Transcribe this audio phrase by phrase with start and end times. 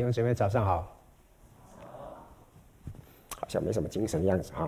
[0.00, 0.96] 弟兄姊妹，早上好。
[3.38, 4.66] 好像没什么精神的样子哈。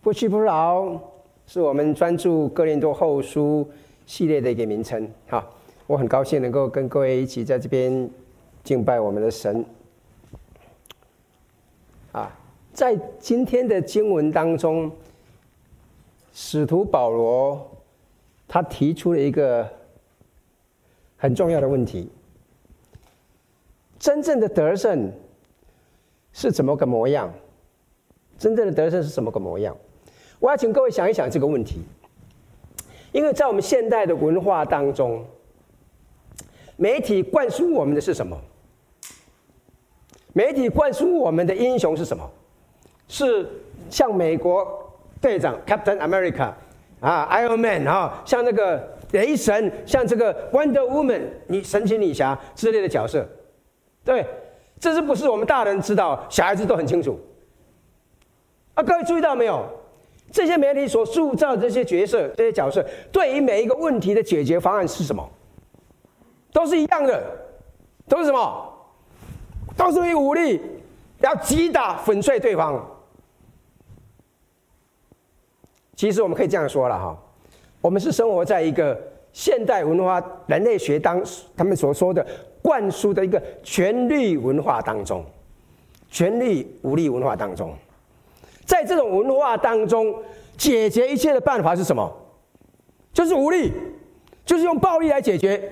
[0.00, 0.96] 不屈不挠
[1.44, 3.68] 是我们专注哥林多后书
[4.06, 5.44] 系列的一个名称哈。
[5.88, 8.08] 我很高兴能够跟各位一起在这边
[8.62, 9.64] 敬拜我们的神。
[12.12, 12.30] 啊，
[12.72, 14.88] 在今天的经文当中，
[16.32, 17.68] 使徒保罗
[18.46, 19.68] 他提出了一个
[21.24, 22.06] 很重要的问题：
[23.98, 25.10] 真正的得胜
[26.34, 27.32] 是怎么个模样？
[28.36, 29.74] 真正的得胜是什么个模样？
[30.38, 31.80] 我要请各位想一想这个问题，
[33.10, 35.24] 因为在我们现代的文化当中，
[36.76, 38.38] 媒体灌输我们的是什么？
[40.34, 42.30] 媒体灌输我们的英雄是什么？
[43.08, 43.48] 是
[43.88, 46.52] 像美国队长 Captain America
[47.04, 53.28] 啊，Iron Man 啊，像那个雷神，像这个 Wonder Woman，你神奇女侠之类的角色，
[54.04, 54.26] 对。
[54.80, 57.18] 这是不是我们大人知道，小孩子都很清楚？
[58.74, 59.64] 啊，各位注意到没有？
[60.30, 65.26] 这些媒体所塑造的这些角色、这些角色，对于每一个问题的解决方案是什么？
[66.52, 67.22] 都是一样的，
[68.06, 68.72] 都是什么？
[69.76, 70.60] 都是以武力
[71.20, 72.84] 要击打、粉碎对方。
[75.96, 77.16] 其实我们可以这样说了哈，
[77.80, 79.00] 我们是生活在一个
[79.32, 81.22] 现代文化人类学当
[81.56, 82.26] 他们所说的。
[82.64, 85.22] 灌输的一个权力文化当中，
[86.08, 87.74] 权力武力文化当中，
[88.64, 90.14] 在这种文化当中，
[90.56, 92.10] 解决一切的办法是什么？
[93.12, 93.70] 就是武力，
[94.46, 95.70] 就是用暴力来解决。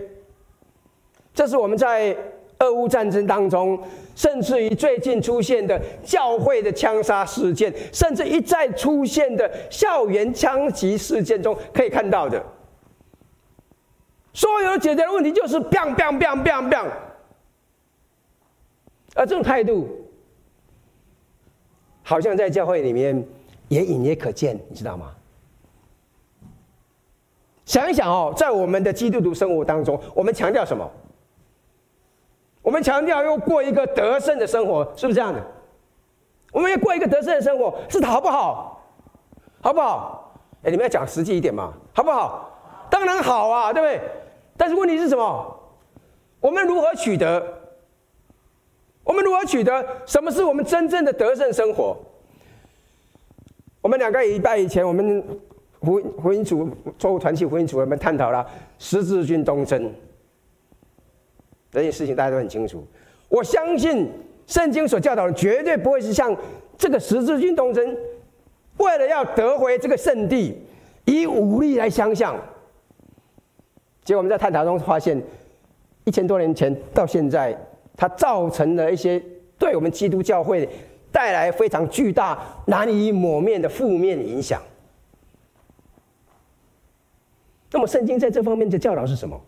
[1.33, 2.15] 这是我们在
[2.63, 3.77] 俄乌战争当中，
[4.15, 12.41] 甚至于最近出现的教会的枪杀事件，甚至一再出现的校园枪击事件中可以看到的。
[14.33, 16.89] 所有解决的问题就是 “bang bang bang bang bang”
[19.15, 19.89] 而这种态度，
[22.03, 23.27] 好像在教会里面
[23.69, 25.13] 也隐约可见，你知道吗？
[27.67, 30.89] 想一想哦，在我们的基督徒生活当中，我们强调什么？
[32.63, 35.41] 我们强调要过一个得胜的生活，是不是这样的？
[36.53, 38.81] 我们要过一个得胜的生活，是好不好？
[39.61, 40.41] 好不好？
[40.63, 42.49] 哎，你们要讲实际一点嘛，好不好？
[42.89, 44.01] 当然好啊，对不对？
[44.57, 45.61] 但是问题是什么？
[46.41, 47.43] 我们如何取得？
[49.03, 49.85] 我们如何取得？
[50.07, 51.97] 什么是我们真正的得胜生活？
[53.81, 55.25] 我们两个礼拜以前，我们
[55.81, 58.47] 福福音组、作物团契福音组，我们探讨了
[58.79, 59.93] 十字军东征
[61.73, 62.87] 这件事情，大家都很清楚。
[63.31, 64.07] 我相信
[64.47, 66.37] 圣经所教导的，绝对不会是像
[66.77, 67.97] 这个十字军东征，
[68.77, 70.63] 为了要得回这个圣地，
[71.07, 72.37] 以武力来相向。
[74.05, 75.21] 结果我们在探讨中发现，
[76.05, 77.57] 一千多年前到现在，
[77.97, 79.23] 它造成了一些
[79.59, 80.69] 对我们基督教会
[81.11, 84.61] 带来非常巨大、难以抹灭的负面影响。
[87.71, 89.41] 那么，圣经在这方面的教导是什么？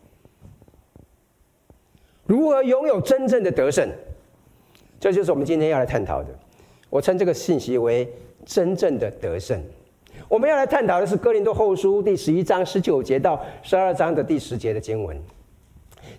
[2.27, 3.89] 如何拥有真正的得胜？
[4.99, 6.29] 这就是我们今天要来探讨的。
[6.89, 8.11] 我称这个信息为
[8.47, 9.63] “真正的得胜”。
[10.29, 15.21] 我们要来探讨的是《哥林多后书》第十一章十九节到十二章的第十节的经文。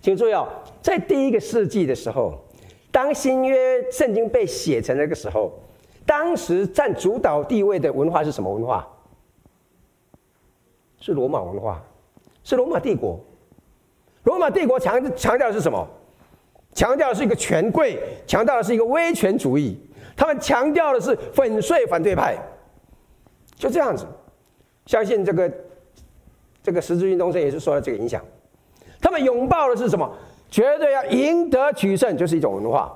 [0.00, 0.46] 请注意哦，
[0.80, 2.38] 在第一个世纪的时候，
[2.92, 5.52] 当新约圣经被写成那个时候，
[6.04, 8.86] 当时占主导地位的文化是什么文化？
[11.00, 11.82] 是罗马文化，
[12.44, 13.18] 是罗马帝国。
[14.26, 15.88] 罗马帝国强强调的是什么？
[16.74, 19.80] 强调的是一个权贵，强调的是一个威权主义。
[20.16, 22.36] 他们强调的是粉碎反对派。
[23.54, 24.04] 就这样子，
[24.84, 25.50] 相信这个
[26.62, 28.20] 这个十字军东征也是受到这个影响。
[29.00, 30.12] 他们拥抱的是什么？
[30.50, 32.92] 绝对要赢得取胜，就是一种文化。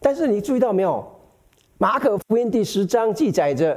[0.00, 1.06] 但是你注意到没有？
[1.76, 3.76] 马可福音第十章记载着，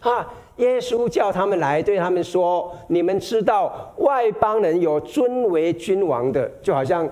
[0.00, 7.08] 哈，耶稣叫他们来，对他们说：“你们知道外邦人有尊为君王的，就好像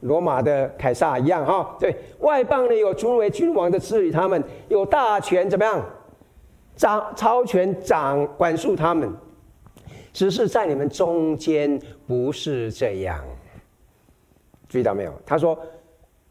[0.00, 5.84] 罗马的凯撒一样，哈，对，外邦人有尊为君王的治理他们，有大权，怎么样？”
[6.76, 9.12] 掌超权掌管束他们，
[10.12, 11.76] 只是在你们中间
[12.06, 13.20] 不是这样。
[14.68, 15.12] 注意到没有？
[15.26, 15.58] 他说，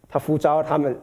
[0.08, 0.98] 他呼召他们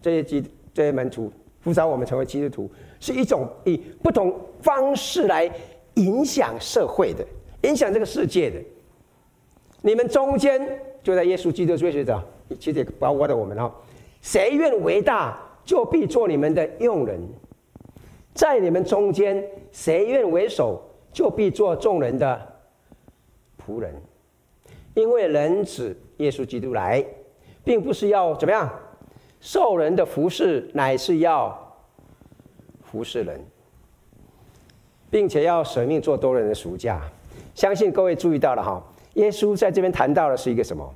[0.00, 0.40] 这些基
[0.72, 1.32] 这些门徒，
[1.64, 2.70] 呼召我们成为基督徒，
[3.00, 4.32] 是一种以不同
[4.62, 5.50] 方式来
[5.94, 7.24] 影响社会的，
[7.62, 8.58] 影响这个世界的。
[9.82, 10.60] 你们中间
[11.02, 12.22] 就在耶稣基督追随者，
[12.58, 13.72] 其实也包括了我们哦。
[14.20, 17.20] 谁愿为大，就必做你们的用人。
[18.34, 20.80] 在你们中间，谁愿为首，
[21.12, 22.40] 就必做众人的
[23.64, 23.94] 仆人。
[24.94, 27.04] 因为人子耶稣基督来，
[27.62, 28.68] 并不是要怎么样
[29.40, 31.56] 受人的服侍，乃是要
[32.82, 33.40] 服侍人，
[35.10, 37.00] 并且要舍命做多人的赎价。
[37.54, 38.82] 相信各位注意到了哈，
[39.14, 40.94] 耶稣在这边谈到的是一个什么？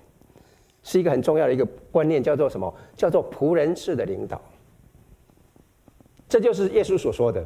[0.83, 2.73] 是一个很重要的一个观念，叫做什么？
[2.97, 4.41] 叫做仆人式的领导。
[6.29, 7.45] 这就是耶稣所说的。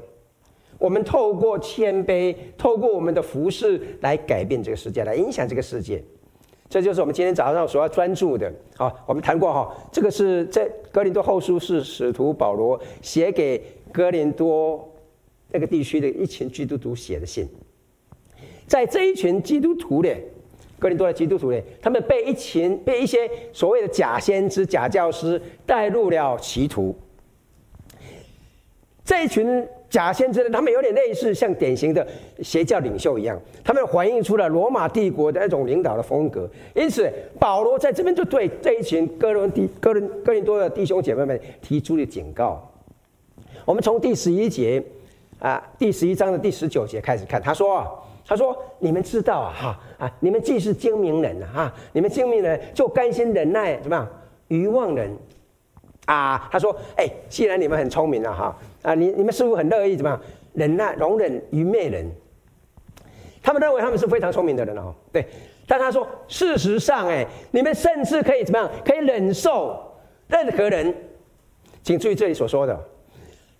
[0.79, 6.03] 我们透过谦卑，透过我们的服侍来改变这个世界，来影响这个世界。
[6.69, 8.53] 这就是我们今天早上所要专注的。
[8.77, 14.87] 好，我们谈过哈，这个是在哥林多后书是使徒保罗写给哥林多
[15.51, 17.47] 那个地区的一群基督徒写的信。
[18.67, 20.15] 在这一群基督徒里，
[20.79, 26.95] 哥林多的基督徒里，他们被一群被一些所谓的假先知、假教师带入了歧途。
[29.05, 29.67] 这一群。
[29.89, 32.07] 假先知呢，他们有点类似像典型的
[32.43, 36.51] 邪教领袖一样，他们反映出了罗马帝国的那种领导的风格。
[36.75, 37.09] 因此，
[37.39, 42.69] 保罗在这边就对这一群哥伦弟、哥伦哥林多的弟兄姐妹们提出了警告。
[43.65, 44.83] 我们从第十一节
[45.39, 47.87] 啊，第十一章的第十九节开始看，他说
[48.27, 54.09] ：“他说，你们知道啊，哈啊，你们既是精明人啊，你们精明人就甘心忍耐，怎么样？
[54.49, 55.15] 愚妄人
[56.07, 60.21] 啊，他说，哎，既然你们很聪明了，哈。”啊，你你们似乎很乐意怎么样
[60.55, 62.09] 忍耐、容忍愚昧人？
[63.43, 65.27] 他们认为他们是非常聪明的人哦，对。
[65.69, 68.71] 但他说，事实上，哎，你们甚至可以怎么样？
[68.85, 69.85] 可以忍受
[70.29, 70.95] 任何人。
[71.83, 72.81] 请注意这里所说的：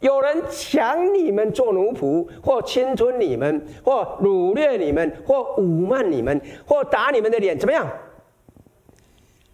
[0.01, 7.89] 有人抢你们做奴仆，或侵吞你们，或掳掠你们，或侮慢你们，或打你们的脸，怎么样？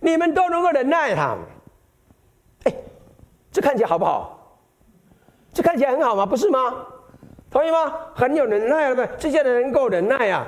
[0.01, 1.37] 你们都能够忍耐他。
[2.65, 2.75] 哎，
[3.53, 4.61] 这看起来好不好？
[5.53, 6.27] 这看起来很好吗？
[6.27, 6.87] 不是吗？
[7.51, 7.95] 同意吗？
[8.15, 10.47] 很有忍耐了呗，这些人能够忍耐啊。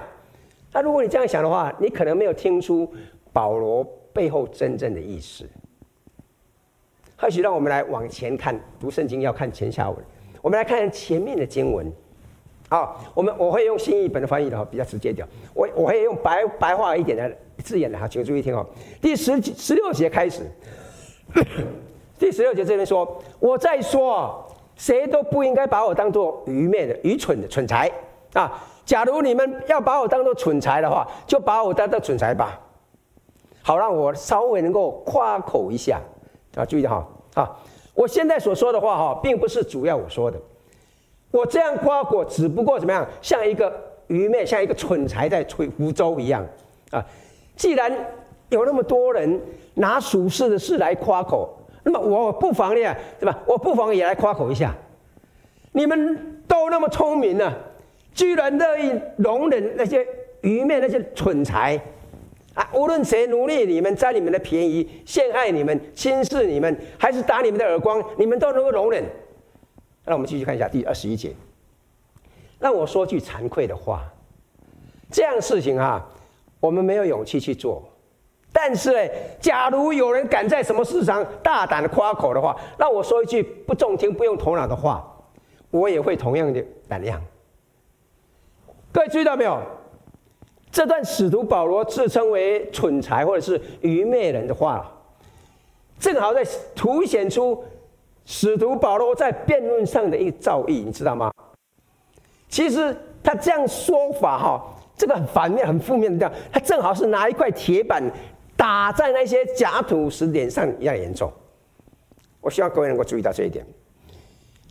[0.73, 2.93] 那如果你这样想的话，你可能没有听出
[3.33, 5.49] 保罗背后真正的意思。
[7.17, 9.99] 或许让我们来往前看，读圣经要看前下文。
[10.43, 11.91] 我们来看前面的经文。
[12.69, 15.27] 好，我们我会用新译本的翻译的话比较直接点。
[15.55, 18.67] 我我会用白白话一点的字眼的哈，请注意听哦。
[19.01, 20.43] 第十十六节开始，
[22.19, 24.45] 第十六节这边说：“我在说。”
[24.77, 27.89] 谁都不应该把我当做愚昧的、愚蠢的蠢材
[28.33, 28.61] 啊！
[28.85, 32.59] 假如你们要把我当做蠢材的话，就把我当做蠢材吧，
[33.63, 36.01] 好让我稍微能够夸口一下
[36.57, 36.65] 啊！
[36.65, 37.51] 注意哈啊！
[37.95, 40.41] 我现在所说的话哈，并不是主要我说的。
[41.31, 43.73] 我这样夸口，只不过怎么样，像一个
[44.07, 46.47] 愚昧、像一个蠢材在吹胡诌一样
[46.91, 47.05] 啊！
[47.57, 47.93] 既然
[48.49, 49.41] 有那么多人
[49.75, 51.59] 拿属世的事来夸口。
[51.87, 53.39] 那么我不妨呢，对吧？
[53.47, 54.75] 我不妨也来夸口一下，
[55.73, 57.53] 你们都那么聪明呢，
[58.15, 60.07] 居然乐意容忍那些
[60.41, 61.79] 愚昧、那些蠢材
[62.55, 62.71] 啊！
[62.73, 69.05] 无论谁奴隶你们、占你们的便宜、陷害你们、轻视你们，还是打你们的耳光，你们都能够容忍。
[70.05, 71.33] 那我们继续看一下第二十一节。
[72.61, 74.05] 让我说句惭愧的话，
[75.11, 76.09] 这样事情啊，
[76.61, 77.83] 我们没有勇气去做。
[78.53, 85.05] 但是呢，假如有人敢在什么事上大胆的夸口的话，让我说一句不中听、不用头脑的话，
[85.71, 87.21] 我也会同样的胆量。
[88.93, 89.61] 各位注意到没有？
[90.75, 94.93] 这段使徒保罗自称为蠢材或者是愚昧人的话，
[96.01, 96.45] 正好在
[96.75, 97.65] 凸显出
[98.25, 101.33] 使徒保罗在辩论上的一个造诣，你知道吗？
[102.49, 104.65] 其实他这样说法哈，
[104.97, 108.03] 这个反面、很负面的，他正好是拿一块铁板。
[108.57, 111.31] 打在那些假土石脸上一样严重，
[112.41, 113.65] 我希望各位能够注意到这一点。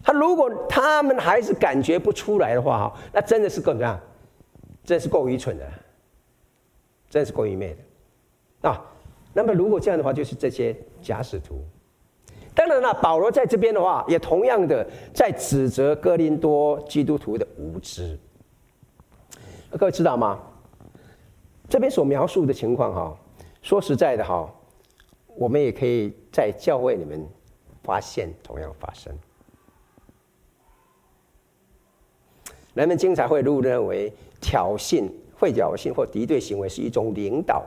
[0.03, 3.97] 他如果他们还是感觉不出来的话，哈，那真的是够怎么样？
[4.85, 5.65] 真是够愚蠢的，
[7.13, 8.81] 真是够愚昧的啊！
[9.33, 11.63] 那么如果这样的话，就是这些假使徒。
[12.55, 18.17] 当然了，保罗在这边的话，也同样的在指责哥林多基督徒的无知。
[19.77, 20.39] 各位知道吗？
[21.69, 23.15] 这边所描述的情况，哈。
[23.61, 24.51] 说实在的哈，
[25.35, 27.23] 我们也可以在教会里面
[27.83, 29.15] 发现同样发生。
[32.73, 35.07] 人们经常会误认为挑衅、
[35.43, 37.65] 会挑衅或敌对行为是一种领导，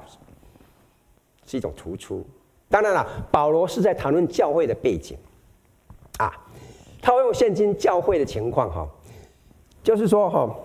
[1.44, 2.24] 是一种突出。
[2.70, 5.14] 当然了，保罗是在谈论教会的背景
[6.18, 6.32] 啊，
[7.02, 8.88] 他会用现今教会的情况哈，
[9.82, 10.56] 就是说哈，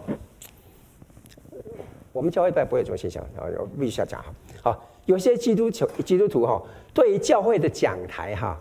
[2.14, 4.88] 我们教会不会有这种现象啊，我必须要讲哈，好。
[5.08, 6.62] 有些基督徒基督徒哈，
[6.94, 8.56] 对于教会的讲台哈，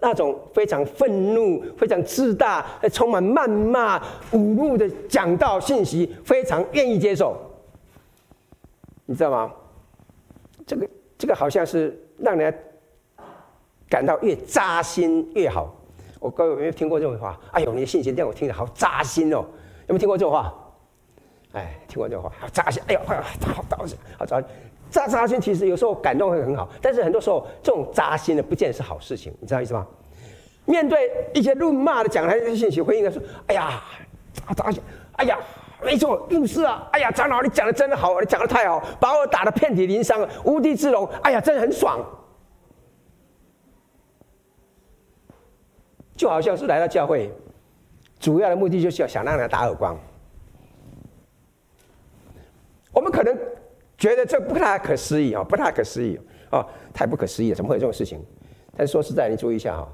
[0.00, 3.96] 那种非常愤怒、非常自大、充满谩骂、
[4.32, 7.36] 侮辱的讲道信息，非常愿意接受，
[9.06, 9.52] 你知道吗？
[10.66, 12.54] 这个这个好像是让人
[13.88, 15.74] 感到越扎心越好。
[16.20, 17.38] 我各位有没有听过这种话？
[17.50, 19.38] 哎呦，你的信息让我听着好扎心哦！
[19.88, 20.54] 有没有听过这种话？
[21.52, 22.82] 哎，听过这种话，好扎心！
[22.86, 24.48] 哎呦，好扎心，好扎心。
[24.88, 29.86] 扎扎心其实有时候感动会很好，但是很多时候这种扎心的不见得是好事情，你知道意思吗？
[30.64, 33.82] 面对一些辱骂的讲台的信息，回应的说：“哎呀，
[34.32, 34.80] 扎扎心！
[35.16, 35.36] 哎呀，
[35.84, 36.88] 没错，就是啊！
[36.92, 41.06] 哎呀，长老，你讲的真的好，你讲的太好，把我打得遍体鳞伤，无地自容！
[41.22, 42.00] 哎呀，真的很爽。”
[46.14, 47.32] 就好像是来到教会，
[48.20, 49.98] 主要的目的就是要想让人打耳光。
[52.92, 53.36] 我们可能
[53.98, 56.20] 觉得这不太可思议啊，不太可思议
[56.50, 58.24] 啊，太不可思议了，怎么会有这种事情？
[58.76, 59.88] 但说实在，你注意一下啊，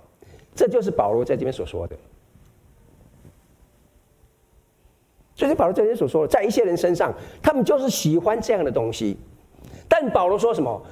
[0.55, 1.97] 这就是保罗在这边所说的。
[5.39, 9.17] 这是保罗这边所说的，在一些人身上，他们就是喜欢这样的东西。
[9.89, 10.83] 但保罗说什么？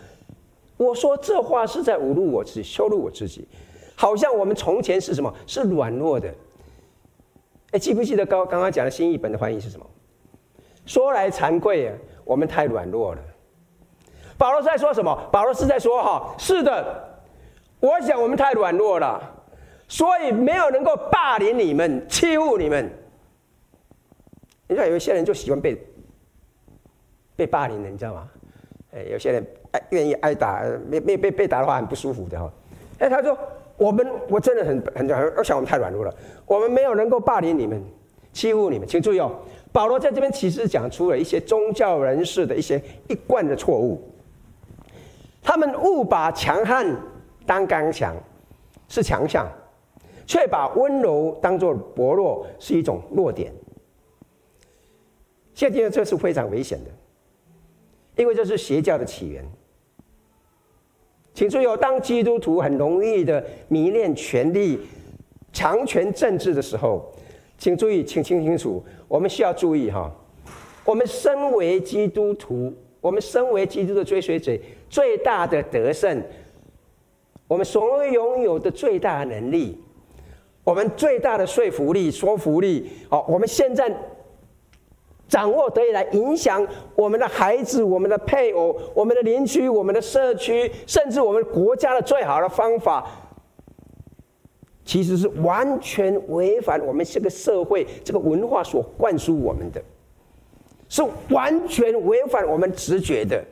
[0.76, 3.48] 我说这话是在侮辱我自己，羞辱我自己。
[3.96, 5.34] 好像我们从前是什么？
[5.48, 6.32] 是软弱的。
[7.72, 9.84] 哎，记不记得刚刚刚讲的新译本的翻译是什么？
[10.84, 13.20] 说来惭愧啊，我们太软弱了。
[14.38, 15.28] 保罗在说什么？
[15.32, 17.18] 保罗是在说哈，是的，
[17.80, 19.20] 我想我们太软弱了，
[19.88, 22.88] 所以没有能够霸凌你们、欺负你们。
[24.68, 25.76] 你看有些人就喜欢被
[27.34, 28.28] 被霸凌的，你知道吗？
[28.92, 32.52] 哎，有些人爱愿意挨打，没没被被打的话很不舒服的哈。
[32.98, 33.36] 哎，他说。
[33.78, 36.10] 我们我真的很很很，我想我们太软弱了。
[36.46, 37.78] 我们没有能够霸凌你们、
[38.32, 39.30] 欺负你们，请注意哦。
[39.70, 44.00] 保罗在这边其实讲出了一些宗教人士的一些一贯的错误。
[45.42, 46.86] 他们误把强悍
[47.44, 48.16] 当刚强
[48.88, 49.46] 是强项，
[50.26, 53.52] 却把温柔当做薄弱是一种弱点。
[55.56, 56.90] 现在这是非常危险的，
[58.22, 59.42] 因为这是邪教的起源。
[61.32, 64.78] 请注意哦，当基督徒很容易的迷恋权力、
[65.54, 67.10] 强权政治的时候，
[67.56, 70.14] 请注意，请听清楚，我们需要注意哈。
[70.84, 72.70] 我们身为基督徒，
[73.00, 74.54] 我们身为基督的追随者，
[74.90, 76.22] 最大的得胜，
[77.48, 79.80] 我们所拥有的最大能力，
[80.64, 83.90] 我们最大的说服力、说服力，哦，我们现在。
[85.28, 86.64] 掌握得以来影响
[86.94, 93.04] 我们的孩子、我们的配偶、我们的邻居、我们的社区，甚至我们国家的最好的方法，
[94.84, 99.82] 其实是完全违反我们这个社会、这个文化所灌输我们的，
[100.88, 103.44] 是完全违反我们直觉的。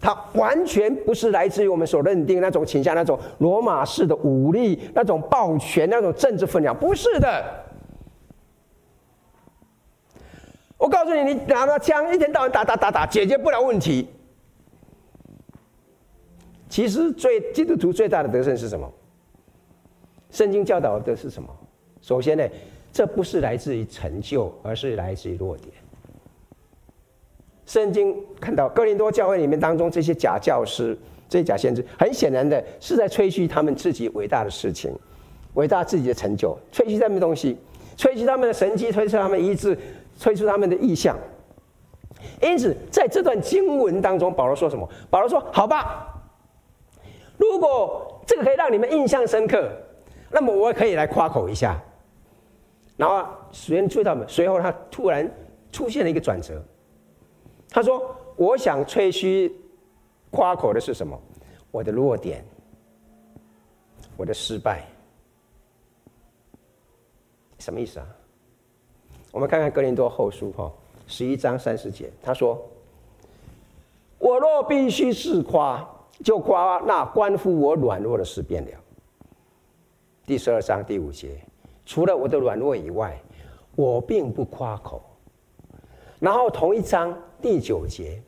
[0.00, 7.61] 它完全不是来自于我们所认定那种倾向、那种罗马式的武力、那种暴权、那种政治分量，不是的。
[10.82, 14.08] 我告诉你，你拿着枪一天到晚打打打打，解决不了问题。
[16.68, 18.92] 其实最基督徒最大的得胜是什么？
[20.32, 21.48] 圣经教导的是什么？
[22.00, 22.44] 首先呢，
[22.92, 25.68] 这不是来自于成就，而是来自于弱点。
[27.64, 30.98] 圣经看到哥林多教会里面当中这些假教师、
[31.28, 34.92] 这些假先知，很显然的是在吹嘘他们自己伟大的事情、
[35.54, 37.56] 伟大自己的成就，吹嘘他们的东西，
[37.96, 39.78] 吹嘘他们的神迹，吹嘘他们医治。
[40.22, 41.18] 推出他们的意向，
[42.40, 44.88] 因此在这段经文当中，保罗说什么？
[45.10, 46.22] 保罗说：“好吧，
[47.36, 49.68] 如果这个可以让你们印象深刻，
[50.30, 51.76] 那么我可以来夸口一下。”
[52.96, 54.16] 然后，随人注意到？
[54.28, 55.28] 随后他突然
[55.72, 56.62] 出现了一个转折，
[57.68, 59.52] 他说：“我想吹嘘
[60.30, 61.20] 夸口的是什么？
[61.72, 62.44] 我的弱点，
[64.16, 64.84] 我的失败，
[67.58, 68.06] 什么意思啊？”
[69.32, 70.70] 我们看看《哥林多后书》哈，
[71.06, 72.62] 十一章三十节，他说
[74.20, 75.82] ：“我若必须自夸，
[76.22, 78.70] 就夸那关乎我软弱的事便了。”
[80.26, 81.40] 第十二章第五节，
[81.86, 83.18] 除了我的软弱以外，
[83.74, 85.02] 我并不夸口。
[86.20, 88.22] 然后同一章第九节，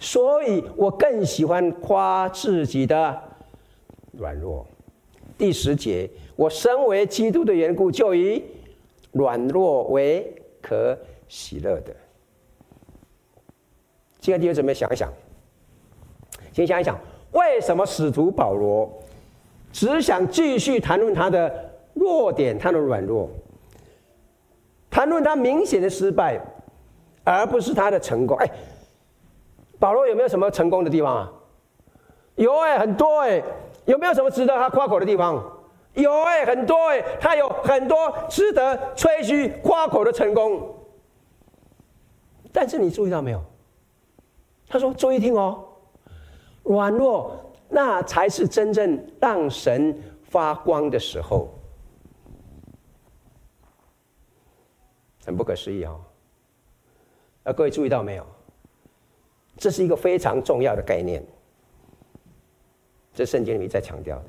[0.00, 3.22] 所以我更喜欢夸自己的
[4.10, 4.66] 软弱。
[5.38, 8.42] 第十节，我身为基督的缘故，就以。
[9.14, 10.96] 软弱为可
[11.28, 11.94] 喜乐的。
[14.18, 15.12] 今天弟兄姊妹想一想，
[16.52, 16.98] 先想一想，
[17.32, 18.92] 为什么使徒保罗
[19.72, 23.30] 只想继续谈论他的弱点、他的软弱，
[24.90, 26.40] 谈论他明显的失败，
[27.22, 28.36] 而不是他的成功？
[28.38, 28.50] 哎，
[29.78, 31.32] 保罗有没有什么成功的地方啊？
[32.34, 33.40] 有哎，很多哎，
[33.84, 35.53] 有没有什么值得他夸口的地方？
[35.94, 37.96] 有哎、很多哎、他有很多
[38.28, 40.74] 值得吹嘘夸口的成功。
[42.52, 43.42] 但是你注意到没有？
[44.68, 45.64] 他说：“注意听哦，
[46.64, 51.48] 软弱，那才是真正让神发光的时候。
[55.24, 56.00] 很不可思议哦！
[57.44, 58.26] 啊，各位注意到没有？
[59.56, 61.24] 这是一个非常重要的概念，
[63.12, 64.20] 这圣经里面在强调。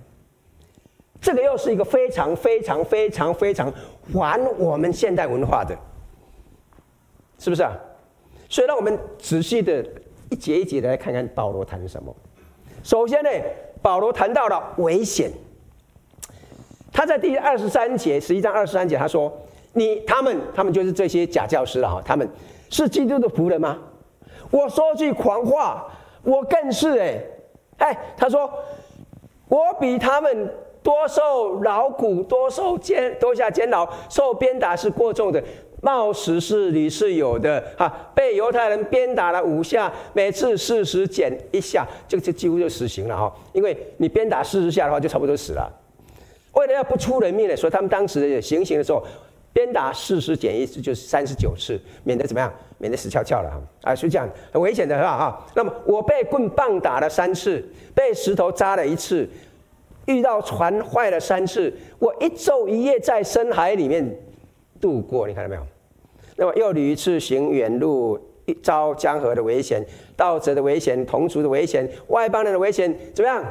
[1.21, 3.73] 这个又是一个非常非常非常非常
[4.13, 5.75] 还我们现代文化的，
[7.39, 7.71] 是不是啊？
[8.47, 9.83] 所以让我们仔细的
[10.29, 12.15] 一节一节的来看看保罗谈什么。
[12.83, 13.29] 首先呢，
[13.81, 15.31] 保罗谈到了危险。
[16.93, 19.35] 他在第二十三节，十一章二十三节，他说
[19.73, 22.29] ：“你他们他们就是这些假教师了哈，他们
[22.69, 23.79] 是基督的仆人吗？
[24.51, 25.91] 我说句狂话，
[26.21, 27.23] 我更是哎
[27.79, 28.47] 哎，他说
[29.47, 30.53] 我比他们。”
[30.85, 35.43] 多受劳苦，多受监，多下监牢，受鞭打是过重的，
[35.81, 37.63] 冒死是你是有的。
[37.75, 43.33] 哈，被犹太人鞭打了五下，每次四十减一下，这个就几乎就死刑了哈。
[43.51, 45.67] 因为你鞭打四十下的话，就差不多死了。
[46.53, 49.03] 为了要不出人命呢，所以他们当时的行刑的时候，
[49.51, 53.59] 鞭打四十减一次就是三十九次，免得怎么样，免得死翘翘了哈。
[53.89, 55.17] 啊，是这样，很危险的是吧？
[55.17, 59.27] 哈，那么我被棍棒打了三次，被石头扎了一次。
[60.05, 64.17] 遇到船坏了三次，我一昼一夜在深海里面
[64.79, 65.61] 度过，你看到没有？
[66.37, 68.19] 那么又屡次行远路，
[68.61, 69.85] 遭江河的危险、
[70.15, 73.43] 盗贼的危险、同族的危险、外邦人的危险，怎么样？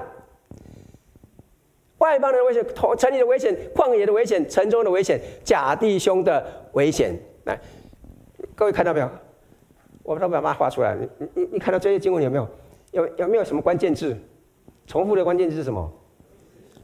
[1.99, 7.19] 外邦人的危险、同城里的危险、旷野的危险、城中的危险、假弟兄的危险。
[7.45, 7.59] 来，
[8.55, 9.09] 各位看到没有？
[10.03, 10.95] 我都把它画出来。
[10.95, 12.47] 你你你看到这些经文有没有？
[12.93, 14.15] 有有没有什么关键字？
[14.87, 15.91] 重复的关键字是什么？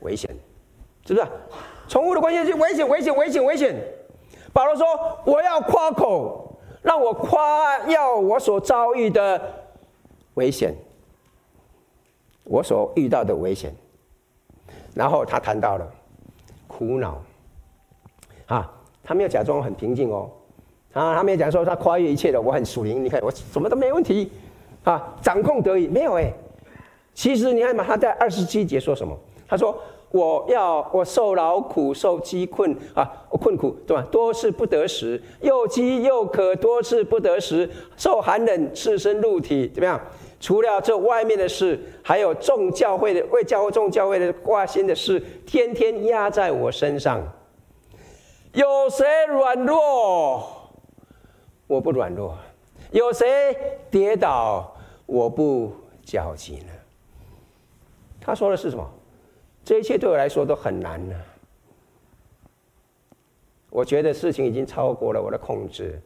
[0.00, 0.30] 危险，
[1.06, 1.26] 是不是？
[1.88, 3.74] 重复的关键是危险，危险，危险，危险。
[4.52, 4.86] 保罗说
[5.26, 9.40] ：“我要夸口，让我夸耀我所遭遇的
[10.34, 10.74] 危险，
[12.44, 13.74] 我所遇到的危险。”
[14.94, 15.88] 然后他谈到了
[16.66, 17.22] 苦恼，
[18.46, 20.30] 啊，他没有假装很平静哦，
[20.92, 24.32] 啊，他没有讲说他跨越一切的，我很属灵，你看我什么都没问题，
[24.84, 26.32] 啊，掌控得宜，没有哎。
[27.14, 29.16] 其实你看嘛，他在二十七节说什么？
[29.50, 29.76] 他说
[30.12, 34.02] ：“我要我受劳苦，受饥困啊，困苦对吧？
[34.08, 40.00] 多次不得食，又饥又渴，多次不得食，受寒冷，赤身露体，怎么样？
[40.38, 47.20] 除了这外面的事，还有众教会的为教会众教会的挂心的事，天天压在我身上。
[48.52, 50.44] 有谁软弱？
[51.66, 52.30] 我不软弱；
[52.92, 53.26] 有谁
[53.90, 54.72] 跌倒？
[55.06, 55.72] 我不
[56.04, 56.72] 焦急呢？”
[58.22, 58.88] 他说的是什么？
[59.70, 61.14] 这一切对我来说都很难呢。
[63.70, 65.96] 我觉得事情已经超过了我的控制。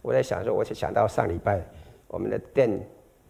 [0.00, 1.62] 我在想说，我就想到上礼拜
[2.08, 2.80] 我们的店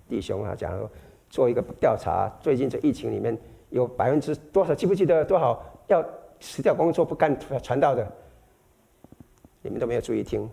[0.09, 0.89] 弟兄啊，讲说
[1.29, 3.37] 做一个调查，最近这疫情里面
[3.71, 6.01] 有百分之多少记不记得多少要
[6.39, 8.07] 辞掉工作不干传道的？
[9.61, 10.49] 你们都没有注意听，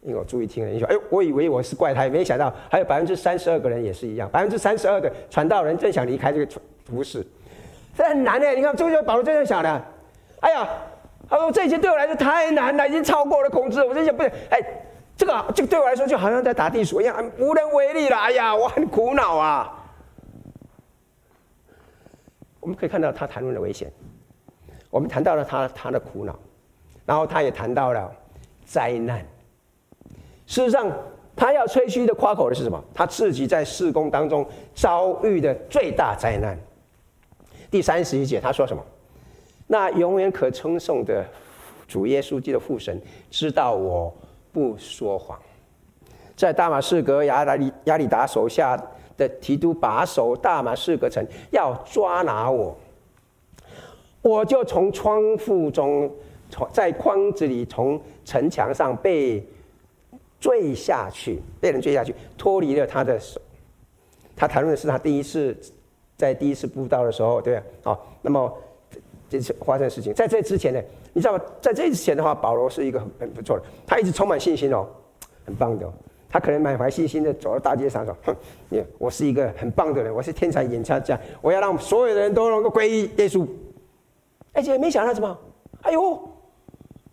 [0.00, 7.22] 因为我注意听了，你说哎，我以为我是怪胎，没想到还有百分之三十二个人也是一样，百分之三十二的传道人正想离开这个服事。
[8.00, 9.82] 这很难的，你看，这个就保罗这样想的。
[10.40, 10.66] 哎呀，
[11.28, 13.84] 他说这些对我来说太难了，已经超过了控制。
[13.84, 14.58] 我在想，不是，哎，
[15.14, 18.16] 这个这个对我来说就好像在打地鼠一样，无能为力了。
[18.16, 19.70] 哎呀，我很苦恼啊。
[22.58, 23.92] 我们可以看到他谈论的危险，
[24.88, 26.34] 我们谈到了他他的苦恼，
[27.04, 28.10] 然后他也谈到了
[28.64, 29.18] 灾难。
[30.46, 30.90] 事实上，
[31.36, 32.82] 他要吹嘘的夸口的是什么？
[32.94, 36.58] 他自己在事工当中遭遇的最大灾难。
[37.70, 38.84] 第三十一节，他说什么？
[39.68, 41.24] 那永远可称颂的
[41.86, 44.12] 主耶稣基督的父神知道我
[44.52, 45.38] 不说谎。
[46.34, 48.76] 在大马士革亚里亚里达手下
[49.16, 52.76] 的提督把守大马士革城，要抓拿我，
[54.22, 56.10] 我就从窗户中，
[56.48, 59.46] 从在筐子里，从城墙上被
[60.40, 63.40] 坠下去，被人坠下去，脱离了他的手。
[64.34, 65.56] 他谈论的是他第一次。
[66.20, 68.52] 在第一次布道的时候，对啊，好，那么
[69.30, 70.80] 这次发生的事情，在这之前呢，
[71.14, 71.42] 你知道吗？
[71.62, 74.86] 在这之前的话，保罗是一个很很不错的，他一直充满信心哦，
[75.46, 75.90] 很棒的，
[76.28, 78.36] 他可能满怀信心的走到大街上说：“哼，
[78.68, 83.46] 你我是一个很棒的人，我是天才演唱家，我要让所有的人都能够归依耶稣。”
[84.52, 85.38] 而且没想到什么？
[85.82, 86.20] 哎呦，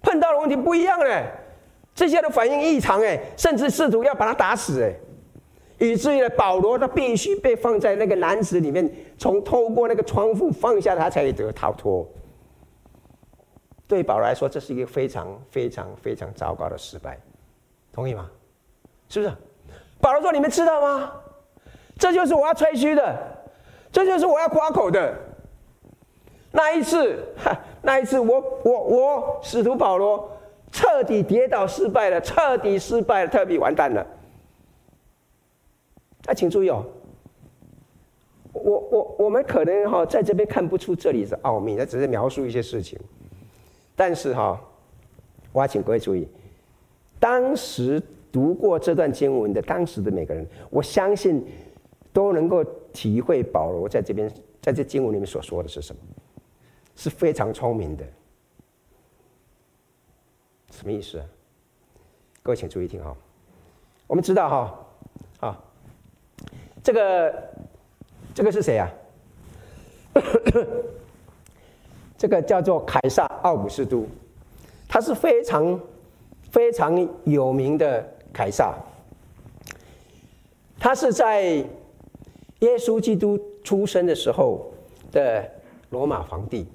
[0.01, 1.23] 碰到的问题不一样嘞，
[1.95, 4.93] 这些的反应异常哎，甚至试图要把他打死哎。
[5.79, 12.07] 以至于，保罗他必须被放在那个篮子里面，从透过那个窗户放下他才得逃脱。
[13.87, 17.19] 对保罗来说，这是一个非常非常非常糟糕的失败，
[17.91, 18.29] 同意吗？
[19.07, 19.33] 是不是？
[20.01, 21.11] 保罗说：“你们知道吗？
[21.97, 23.17] 这就是我要吹嘘的。
[23.91, 25.15] 这就是我要夸口的。
[26.51, 30.29] 那一次，哈， 那一次我，我我我使徒保罗
[30.71, 34.05] 彻底跌倒失败了，彻底失败了，彻底完蛋了。
[36.27, 36.85] 啊，请注意哦，
[38.53, 42.99] 我我我们可能哈在这边看不出这里是奥秘，那只是描述一些事情。
[43.95, 44.61] 但是哈，
[45.51, 46.27] 我要请各位注意，
[47.19, 47.99] 当时
[48.31, 51.43] 读过这段经文的当时的每个人，我相信
[52.13, 52.63] 都能够
[52.93, 56.01] 体会保罗在这边在这经文里面所说的是什么。
[56.99, 58.03] 是非常聪明的，
[60.71, 61.23] 什么意思？
[62.41, 63.15] 各位请注意听哈，
[64.07, 65.63] 我们知道哈，啊，
[66.87, 67.43] 这个
[68.33, 68.89] 这个是谁啊？
[72.17, 74.07] 这个叫做凯撒奥古斯都，
[74.87, 75.77] 他是非常
[76.49, 78.73] 非常有名的凯撒，
[80.79, 81.43] 他是在
[82.59, 84.71] 耶稣基督出生的时候
[85.11, 85.43] 的
[85.89, 86.65] 罗马皇帝。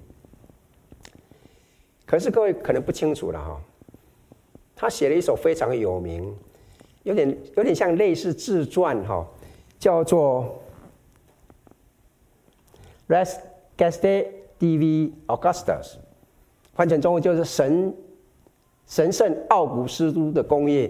[2.04, 3.58] 可是各位可能不清楚了哈，
[4.76, 6.36] 他写了一首非常有名，
[7.04, 9.26] 有点有点像类似自传哈，
[9.82, 10.62] 叫做
[13.12, 13.40] 《Rest
[13.76, 14.28] Gestae
[14.60, 15.64] Div Augustus》，
[16.72, 17.92] 换成中文就是神
[18.86, 20.88] 神圣奥古斯都的功业。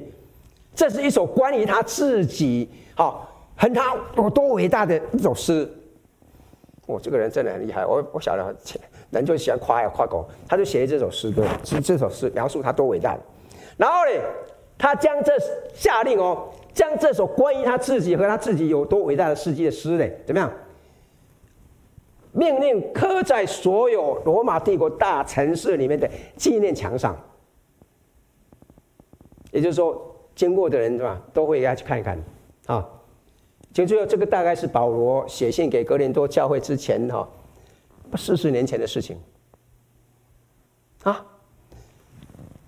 [0.74, 3.26] 这是一首关于他自己哈，
[3.56, 5.66] 很他有多伟大的一首诗。
[6.84, 8.54] 我、这个人真的很厉害，我我晓得。
[9.08, 13.16] 人就喜欢夸呀夸狗，他就写了这首诗歌，这这首诗描述他多伟大。
[13.78, 14.22] 然后呢，
[14.76, 15.32] 他将这
[15.74, 20.52] 下令哦，将这首关于他自己和他自己有多伟大的事迹的诗呢，怎么样？
[22.32, 27.16] 命令刻在所有罗马帝国大城市里面的纪念墙上。
[29.50, 32.18] 也就是说，经过的人是吧，都会要去看一看
[32.66, 32.88] 啊。
[33.72, 37.28] 就最后这个大概是保罗写信给哥林多教会之前哈。
[38.14, 39.18] 四十年前的事情
[41.02, 41.24] 啊，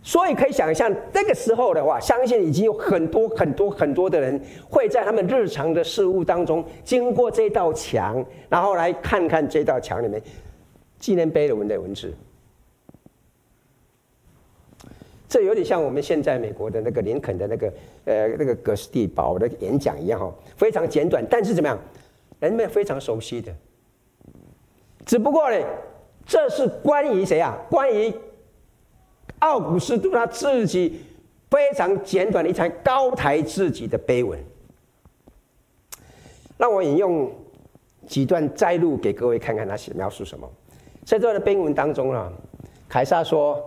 [0.07, 4.39] 所以可以想象，那个时候的话，相信已经有很多很多很多的人
[4.69, 10.21] 会在他们日常的事物当中经过这道墙，然后来看看这道墙里面
[10.99, 12.15] 纪念碑的文的文字。
[15.27, 17.73] 这有点像我们现在美国的那个林肯的那个
[18.05, 21.79] 呃那个葛斯蒂堡的演讲一样哈，非常简短，但是怎么样，
[22.41, 23.51] 人们非常熟悉的。
[25.07, 25.57] 只不过呢，
[26.27, 27.57] 这是关于谁啊？
[27.71, 28.15] 关于
[29.45, 31.01] 奥古斯都他自己
[31.51, 34.39] 非常简短的一场高抬自己的碑文。
[36.57, 37.31] 让我引用
[38.07, 40.51] 几段摘录给各位看看，他写描述什么。
[41.05, 42.33] 在这段的碑文当中啊，
[42.89, 43.63] 凯撒说：“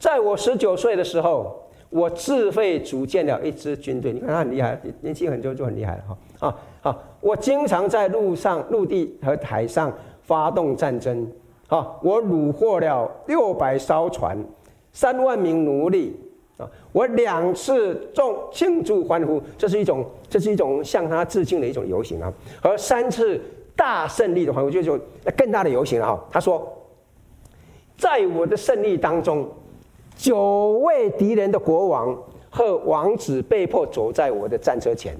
[0.00, 4.12] 在我十九岁的时候，我自费组建了一支军队。
[4.12, 11.30] 你看他很厉害，年轻很久就很厉害了哈啊。”啊，我经常在陆上、陆地和海上发动战争。
[11.68, 14.36] 啊，我虏获了六百艘船，
[14.92, 16.18] 三万名奴隶。
[16.56, 22.32] 啊，我两次众庆祝欢呼，这是一种，这是一种向他致敬的一种游行啊。
[22.60, 23.40] 和三次
[23.76, 24.98] 大胜利的欢呼，就是说
[25.36, 26.24] 更大的游行了哈。
[26.32, 26.66] 他说，
[27.96, 29.48] 在我的胜利当中，
[30.16, 32.18] 九位敌人的国王
[32.50, 35.16] 和王子被迫走在我的战车前。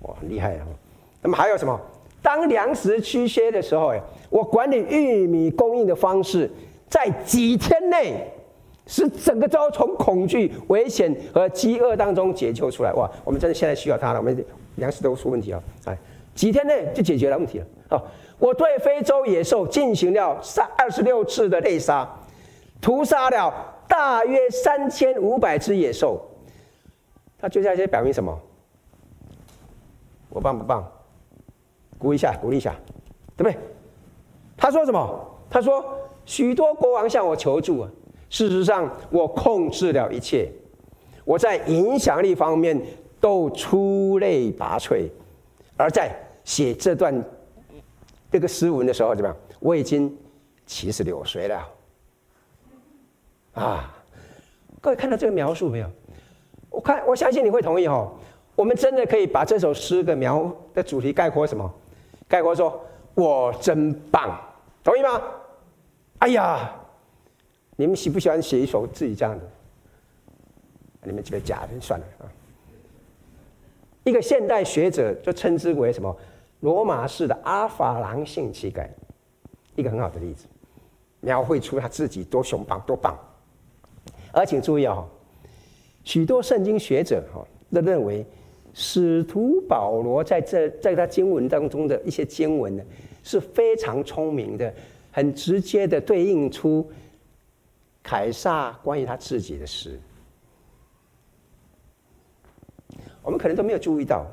[0.00, 0.66] 哇，很厉害啊！
[1.22, 1.80] 那么还有什么？
[2.20, 6.50] 当粮食缺缺的时候，哎，我管理玉米供应的方式，
[6.88, 8.26] 在几天内
[8.86, 12.90] 使整个州从恐惧、危险和饥饿当中解救出来。
[12.94, 14.44] 哇，我们真的现在需要它了，我们
[14.76, 15.62] 粮食都出问题了。
[15.84, 15.98] 哎，
[16.34, 17.66] 几天内就解决了问题了。
[17.90, 18.02] 啊，
[18.38, 22.08] 我对非洲野兽进行了三二十六次的猎杀，
[22.80, 23.52] 屠杀了
[23.86, 26.18] 大约三千五百只野兽。
[27.38, 28.34] 他就在这表明什么？
[30.30, 30.90] 我棒不棒？
[31.98, 32.74] 鼓一下，鼓励一下，
[33.36, 33.56] 对不对？
[34.62, 35.36] 他说什么？
[35.50, 35.84] 他说
[36.24, 37.90] 许多国王向我求助啊。
[38.30, 40.48] 事实上，我控制了一切。
[41.24, 42.80] 我在影响力方面
[43.20, 45.08] 都出类拔萃。
[45.76, 47.12] 而在写这段
[48.30, 49.36] 这个诗文的时候，怎么样？
[49.58, 50.16] 我已经
[50.64, 51.68] 七十六岁了。
[53.54, 53.92] 啊，
[54.80, 55.90] 各位看到这个描述没有？
[56.70, 58.12] 我看，我相信你会同意哦。
[58.54, 61.68] 我们真的可以把这首诗的描的主题概括什么？
[62.28, 62.80] 概括说
[63.14, 64.40] ：“我真棒，
[64.82, 65.22] 同意吗？”
[66.18, 66.72] 哎呀，
[67.76, 69.44] 你们喜不喜欢写一首自己这样的？
[71.04, 72.30] 你们这个假的算了啊。
[74.04, 76.16] 一个现代学者就称之为什么？
[76.60, 78.88] 罗马式的阿法郎性气概，
[79.74, 80.46] 一个很好的例子，
[81.18, 83.18] 描绘出他自己多雄棒多棒。
[84.32, 85.04] 而请注意哦，
[86.04, 88.24] 许多圣经学者哈都认为，
[88.72, 92.84] 使徒保罗在这在他经文当中的一些经文呢，
[93.22, 94.72] 是非常聪明的，
[95.10, 96.90] 很直接的对应出
[98.02, 100.00] 凯撒关于他自己的事。
[103.22, 104.26] 我们可能都没有注意到，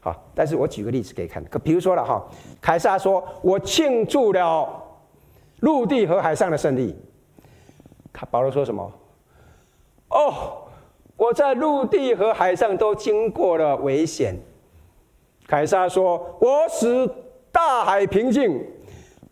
[0.00, 2.24] 好，但是我举个例子给你看，可比如说了哈，
[2.60, 4.82] 凯撒说：“我庆祝了
[5.60, 6.94] 陆地和海上的胜利。”
[8.12, 8.92] 他保罗说什么？
[10.10, 10.62] 哦。
[11.18, 14.36] 我在陆地和海上都经过了危险。
[15.46, 17.08] 凯撒说：“我使
[17.56, 18.62] 大海平静。”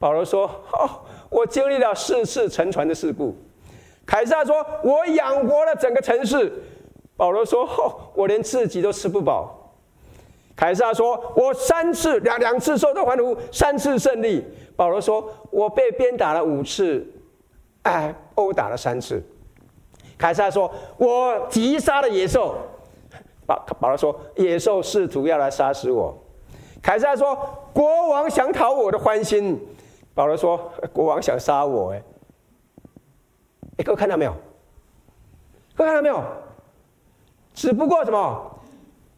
[0.01, 0.89] 保罗说：“哦，
[1.29, 3.37] 我经历了四次沉船的事故。”
[4.07, 6.51] 凯撒说：“我养活了整个城市。”
[7.17, 9.73] 保罗说：“哦，我连自己都吃不饱。”
[10.57, 17.07] 凯撒说：“我三次两两次受到欢呼，三次胜利。”保罗说：“我被鞭打了五次，
[17.83, 19.23] 哎，殴打了三次。”
[20.17, 22.57] 凯撒说：“我击杀了野兽。”
[23.47, 26.17] 保保罗说：“野兽试图要来杀死我。”
[26.85, 27.35] 凯撒说
[27.73, 29.59] ：“国王想讨我的欢心。”
[30.13, 32.03] 保罗说：“国王想杀我。”哎，
[33.79, 34.37] 哎，各位看到没有？
[35.75, 36.23] 各位看到没有？
[37.55, 38.61] 只不过什么？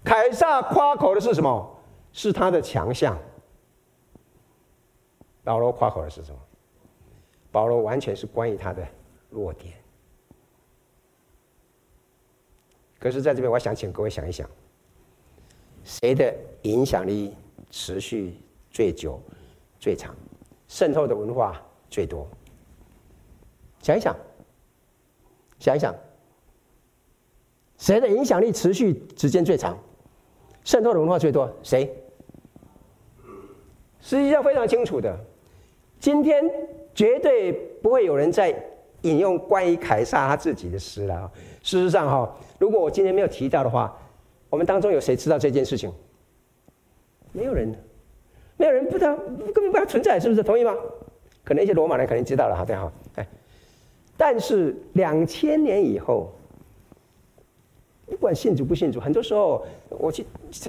[0.04, 1.76] 凯撒夸口的是什么？
[2.12, 3.18] 是他的强项。
[5.42, 6.38] 保罗夸口的是什么？
[7.50, 8.86] 保罗完全是关于他的
[9.28, 9.74] 弱点。
[13.00, 14.48] 可是，在这边，我想请各位想一想，
[15.82, 17.34] 谁的影响力
[17.78, 18.32] 持续
[18.70, 19.20] 最久、
[19.78, 20.16] 最长，
[20.66, 21.60] 渗透的文化
[21.90, 22.26] 最多？
[23.82, 24.16] 想一想，
[25.58, 25.94] 想一想，
[27.76, 29.78] 谁的影响力持续时间最长，
[30.64, 31.52] 渗透的文化最多？
[31.62, 31.94] 谁？
[34.00, 35.14] 实际上非常清楚的，
[36.00, 36.42] 今天
[36.94, 38.58] 绝对不会有人再
[39.02, 41.30] 引用关于凯撒他自己的诗了！
[41.62, 42.36] 事实上，哈。
[42.58, 43.94] 如果我今天没有提到的话，
[44.48, 45.92] 我们当中有谁知道这件事情？
[47.36, 47.70] 没有人，
[48.56, 49.14] 没有人不知道，
[49.54, 50.42] 根本不要存在，是不是？
[50.42, 50.74] 同意吗？
[51.44, 52.90] 可能一些罗马人肯定知道了，好的哈。
[53.16, 53.26] 哎，
[54.16, 56.32] 但是两千年以后，
[58.06, 60.24] 不管信主不信主，很多时候我去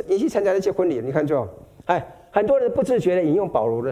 [0.06, 1.48] 你去参加那些婚礼，你看就
[1.86, 3.92] 哎，很多人不自觉的引用保罗的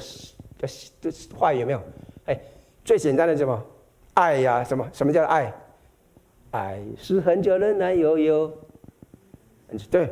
[0.60, 0.68] 的
[1.02, 1.82] 的话语，有没有？
[2.26, 2.38] 哎，
[2.84, 3.66] 最简单的什么
[4.16, 4.64] 爱呀？
[4.64, 5.54] 什么什么叫爱？
[6.52, 8.52] 爱是恒久忍耐，又有
[9.90, 10.10] 对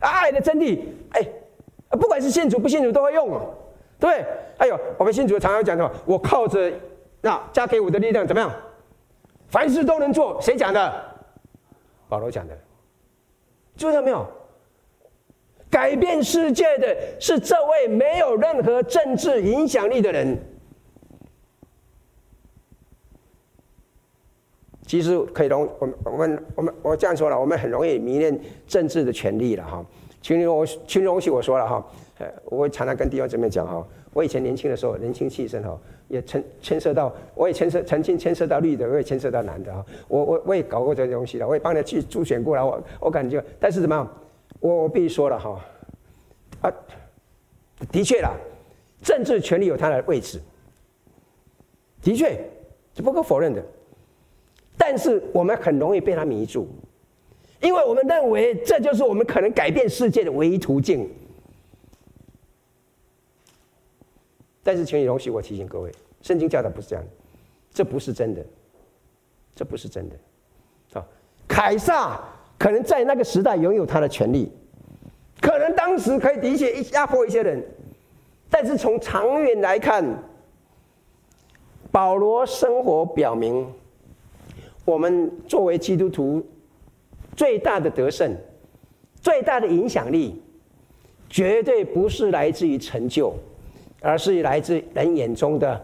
[0.00, 0.80] 爱的真谛。
[1.10, 1.26] 哎，
[1.90, 3.54] 不管是信主不信主都会用哦。
[3.98, 4.24] 对，
[4.58, 5.90] 哎呦，我们信主常常讲什么？
[6.06, 6.72] 我靠着
[7.20, 8.50] 那加给我的力量怎么样？
[9.48, 10.40] 凡事都能做。
[10.40, 11.04] 谁讲的？
[12.08, 12.56] 保罗讲的。
[13.76, 14.26] 注意到没有？
[15.70, 20.36] 改变世界的是这位没有任何政治影响力的人。
[24.84, 29.84] 其实可以容我们我们我们我这样说了，我们很容易迷恋政治的权力了哈。
[30.22, 31.86] 群容我请容许我说了哈，
[32.18, 35.78] 呃，我常常跟弟兄姊妹讲哈，我以前年轻的时候，年轻气盛哈，
[36.08, 39.84] 也牵牵涉到，我也牵涉曾经牵涉到绿的，我也牵涉到蓝的哈。
[40.08, 44.06] 我我我也搞过这些东西了，我也帮他去助选过来，我我感觉，但是怎么样？
[44.60, 45.58] 我我必须说了哈，
[46.60, 46.72] 啊，
[47.90, 48.32] 的确啦，
[49.02, 50.38] 政治权力有它的位置，
[52.02, 52.38] 的确
[52.94, 53.64] 是不可否认的。
[54.76, 56.68] 但是我们很容易被他迷住，
[57.60, 61.08] 因为我们认为这就是我们可能改变世界的唯一途径。
[64.62, 65.90] 但是，请你容许我提醒各位，
[66.22, 67.10] 圣经教导不是这样的，
[67.72, 68.44] 这不是真的，
[69.54, 70.16] 这不是真的。
[70.98, 71.06] 啊，
[71.48, 72.20] 凯撒
[72.58, 74.50] 可能在那个时代拥有他的权利，
[75.40, 77.64] 可能当时可以的确压迫一些人，
[78.50, 80.04] 但是从长远来看，
[81.90, 83.66] 保罗生活表明。
[84.84, 86.44] 我们作为基督徒，
[87.36, 88.36] 最大的得胜、
[89.20, 90.42] 最大的影响力，
[91.28, 93.32] 绝对不是来自于成就，
[94.00, 95.80] 而是来自人眼中的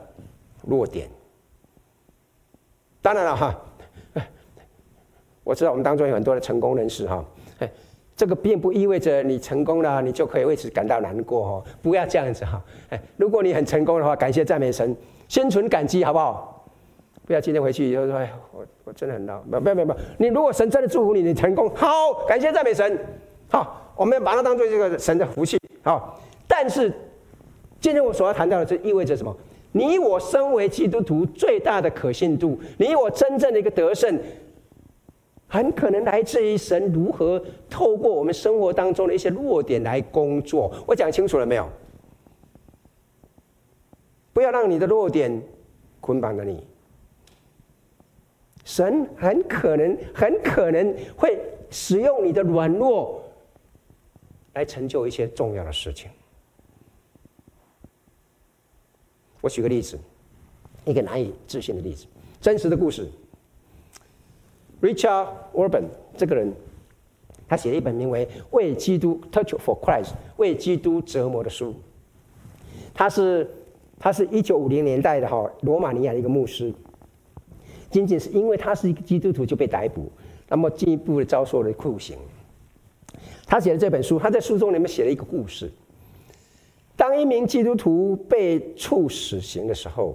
[0.66, 1.08] 弱点。
[3.00, 3.62] 当然了，哈，
[5.44, 7.24] 我知道我们当中有很多的成功人士，哈，
[7.60, 7.70] 哎
[8.16, 12.62] 这个并不意味着你成功了，你就可以为此感到难过，哈，不要这样子，哈，
[13.16, 14.96] 如果你很成功的话，感谢赞美神，
[15.28, 16.55] 心存感激，好不好？
[17.26, 19.42] 不要今天回去以后说，哎，我我真的很闹。
[19.48, 22.98] 没有没有没有，你如果神真的祝福你，你成功，好，感谢赞美神，
[23.50, 26.20] 好，我们要把它当做这个神的福气，好。
[26.46, 26.92] 但是
[27.80, 29.36] 今天我所要谈到的，这意味着什么？
[29.72, 34.18] 你我身为基督徒最大的可信度，你我真正的一个得胜，
[35.48, 40.72] 很可能来自于神如何透过我们生活当中的一些弱点来工作。
[40.86, 41.68] 我讲清楚了没有？
[44.32, 45.42] 不要让你的弱点
[46.00, 46.64] 捆绑着你。
[48.66, 51.38] 神很可能、很可能会
[51.70, 53.22] 使用你的软弱，
[54.54, 56.10] 来成就一些重要的事情。
[59.40, 59.96] 我举个例子，
[60.84, 62.06] 一个难以置信的例子，
[62.40, 63.08] 真实的故事。
[64.82, 65.84] Richard Urban
[66.16, 66.52] 这个人，
[67.48, 71.72] 他写了一本名为《为基督 Torture for Christ》为基督折磨的书。
[72.92, 73.48] 他是
[73.96, 76.74] 他是一九五零年代的哈罗马尼亚的一个牧师，
[77.96, 80.12] 仅仅是因为他是一个基督徒就被逮捕，
[80.48, 82.18] 那么进一步的遭受了酷刑。
[83.46, 85.72] 他写的这本书，他在书中里面写了一个故事。
[86.94, 90.14] 当一名基督徒被处死刑的时候，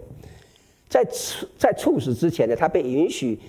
[0.88, 3.40] 在处在处死之前呢，他被允许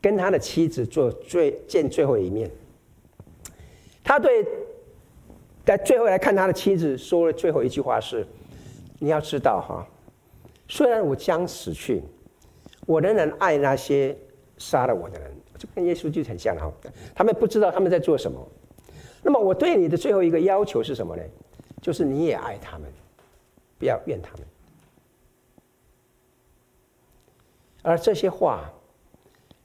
[0.00, 2.48] 跟他的妻子做最见最后一面。
[4.04, 4.46] 他对
[5.64, 8.24] 在最后来看他的妻子说的最后一句话是
[9.00, 9.84] ：“你要知道哈，
[10.68, 12.00] 虽然我将死去，
[12.86, 14.16] 我仍然爱那些
[14.56, 16.72] 杀了我的人。”这跟耶稣就很像哈，
[17.14, 18.46] 他们不知道他们在做什么。
[19.22, 21.22] 那么我对你的最后一个要求是什么呢？
[21.80, 22.90] 就是你也爱他们，
[23.78, 24.46] 不要怨他们。
[27.82, 28.70] 而这些话，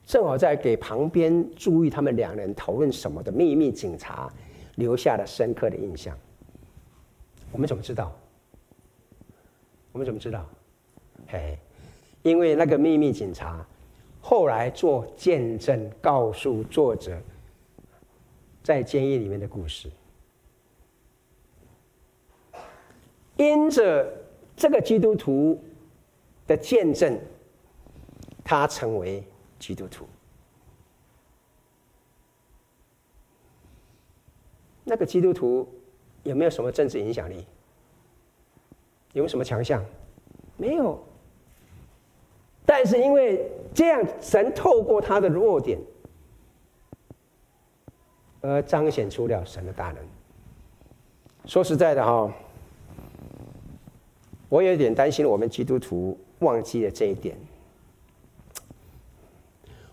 [0.06, 4.32] 正好在给旁边注意他们两人讨论什么的秘密警察
[4.76, 6.16] 留下了深刻的印象。
[7.50, 8.16] 我们怎么知道？
[9.92, 10.48] 我们怎么知道？
[11.26, 11.58] 嘿，
[12.22, 13.66] 因为那个秘密警察
[14.20, 17.20] 后来做见证，告诉作者
[18.62, 19.90] 在监狱里面的故事。
[23.36, 24.08] 因着
[24.56, 25.60] 这个基督徒
[26.46, 27.18] 的见证，
[28.44, 29.24] 他成为
[29.58, 30.06] 基督徒。
[34.84, 35.68] 那个基督徒
[36.22, 37.44] 有没有什么政治影响力？
[39.12, 39.84] 有没有什么强项？
[40.56, 41.02] 没有。
[42.64, 45.78] 但是因为这样，神透过他的弱点，
[48.40, 50.04] 而彰显出了神的大能。
[51.46, 52.32] 说实在的哈。
[54.48, 57.34] 我有点担心，我们基督徒忘记了这一点。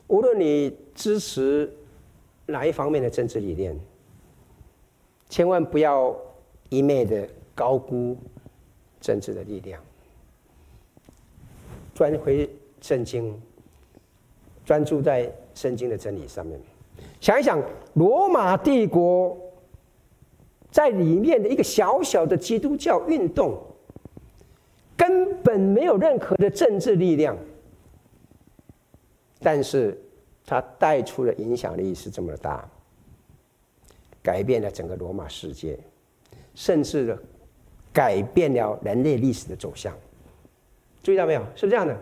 [0.07, 1.73] 无论你支持
[2.45, 3.79] 哪一方面的政治理念，
[5.29, 6.13] 千万不要
[6.67, 8.17] 一昧的高估
[8.99, 9.81] 政治的力量。
[11.99, 13.37] 专回圣经，
[14.63, 16.57] 专注在圣经的真理上面。
[17.19, 17.61] 想一想，
[17.95, 19.37] 罗马帝国
[20.71, 23.61] 在里面的一个小小的基督教运动。
[24.95, 27.37] 根本没有任何的政治力量，
[29.39, 30.01] 但是
[30.45, 32.65] 它带出的影响力是这么大，
[34.23, 35.77] 改变了整个罗马世界，
[36.55, 37.17] 甚至
[37.91, 39.93] 改变了人类历史的走向。
[41.03, 41.41] 注意到没有？
[41.55, 41.97] 是不是这样的？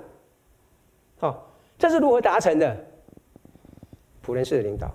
[1.20, 2.86] 好，这是如何达成的？
[4.26, 4.92] 仆人式的领导，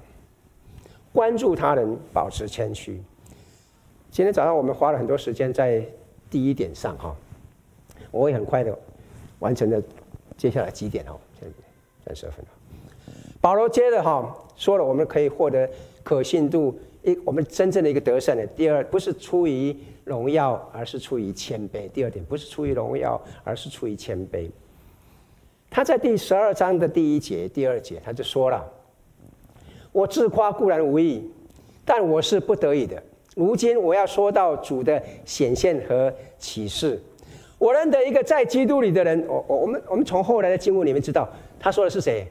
[1.13, 3.01] 关注他人，保持谦虚。
[4.11, 5.83] 今天早上我们花了很多时间在
[6.29, 7.17] 第一点上，哈。
[8.11, 8.79] 我会很快的
[9.39, 9.83] 完成的，
[10.37, 11.17] 接下来几点哦？
[11.41, 11.55] 现在
[12.05, 12.51] 三十二分了。
[13.41, 15.69] 保罗接着哈说了，我们可以获得
[16.03, 18.47] 可信度，一我们真正的一个得胜的。
[18.49, 21.89] 第二，不是出于荣耀，而是出于谦卑。
[21.91, 24.49] 第二点，不是出于荣耀，而是出于谦卑。
[25.71, 28.65] 他在第十二章的第一节、第二节，他就说了
[29.91, 31.29] ：“我自夸固然无益，
[31.85, 33.03] 但我是不得已的。
[33.35, 37.03] 如今我要说到主的显现和启示。”
[37.59, 41.29] 我认得一个在基督里的人，我我我们我们从后来的经文里面知道，
[41.61, 42.27] 他说的是谁？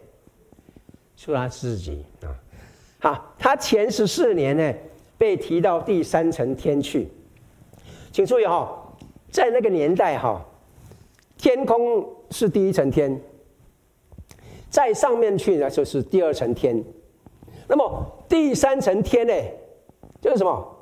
[1.16, 2.36] 说他自己啊。
[3.02, 4.74] 好，他前十四年呢，
[5.18, 7.10] 被提到第三层天去。
[8.12, 8.94] 请注意哈，
[9.32, 10.40] 在那个年代哈，
[11.36, 13.20] 天空是第一层天，
[14.70, 16.84] 在上面去呢就是第二层天。
[17.68, 19.34] 那么第三层天呢，
[20.22, 20.78] 就是什么？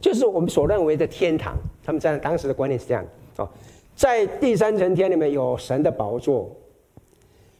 [0.00, 1.56] 就是我们所认为的天堂。
[1.82, 3.04] 他们在当时的观念是这样
[3.38, 3.48] 哦。
[3.96, 6.48] 在第三层天里面有神的宝座，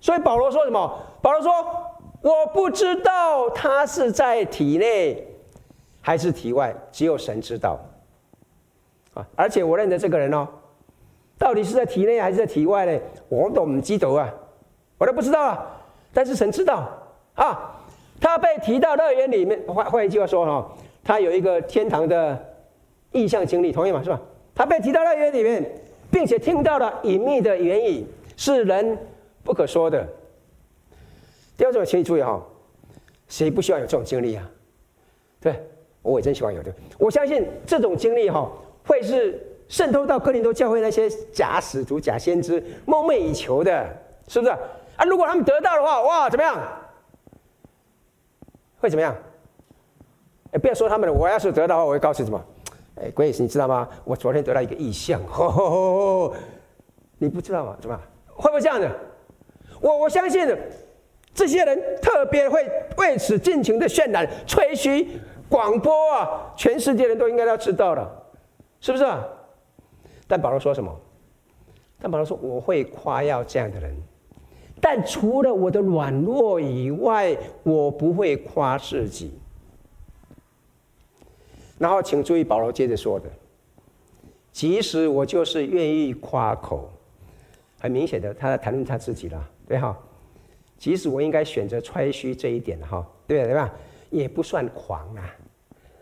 [0.01, 1.03] 所以保罗说什么？
[1.21, 1.51] 保罗说
[2.23, 5.27] ：“我不知道他是在体内
[6.01, 7.79] 还是体外，只有神知道。”
[9.15, 9.27] 啊！
[9.35, 10.47] 而且我认得这个人哦，
[11.39, 13.01] 到底是在体内还是在体外呢？
[13.29, 14.33] 我都不记得啊，
[14.99, 15.67] 我都不知道啊。
[16.13, 16.89] 但是神知道
[17.35, 17.77] 啊。
[18.21, 20.71] 他被提到乐园里面，换换一句话说哈，
[21.03, 22.39] 他有一个天堂的
[23.13, 24.03] 异象经历，同意吗？
[24.03, 24.21] 是吧？
[24.55, 25.71] 他被提到乐园里面。
[26.13, 28.05] 并且听到了隐秘的言语，
[28.37, 28.99] 是人
[29.45, 30.05] 不可说的。
[31.61, 32.43] 第二种，请你注意哈，
[33.29, 34.51] 谁不希望有这种经历啊？
[35.39, 35.63] 对，
[36.01, 36.75] 我也真希望有的。
[36.97, 38.51] 我相信这种经历哈，
[38.87, 39.39] 会是
[39.69, 43.87] 渗透到哥林多教会那些假使徒、假先知梦寐以求的，
[44.27, 44.51] 是不是？
[44.51, 46.59] 啊，如果他们得到的话，哇，怎么样？
[48.79, 49.15] 会怎么样？
[50.53, 52.43] 哎，不要说他们了，我要是得到的话，我会告诉什么？
[52.95, 53.87] 哎，Grace，你知道吗？
[54.07, 55.71] 我昨天得到一个异象，呵呵
[56.31, 56.35] 呵，
[57.19, 57.77] 你不知道吗？
[57.83, 58.91] 怎么会不会这样的？
[59.79, 60.59] 我我相信的
[61.35, 62.67] 这些人特别会
[62.97, 65.07] 为此尽情的渲染、吹嘘、
[65.49, 68.11] 广播啊，全世界人都应该要知道了，
[68.81, 69.27] 是不是啊？
[70.27, 70.95] 但保罗说什么？
[72.03, 73.95] 但保罗说：“我会夸耀这样的人，
[74.81, 79.33] 但除了我的软弱以外，我不会夸自己。”
[81.77, 83.29] 然后，请注意保罗接着说的
[84.51, 86.91] ：“即使我就是愿意夸口，
[87.81, 89.95] 很明显的，他在谈论他自己了，对哈？
[90.81, 93.71] 即使我应该选择吹嘘这一点哈，对对吧？
[94.09, 95.37] 也不算狂啊，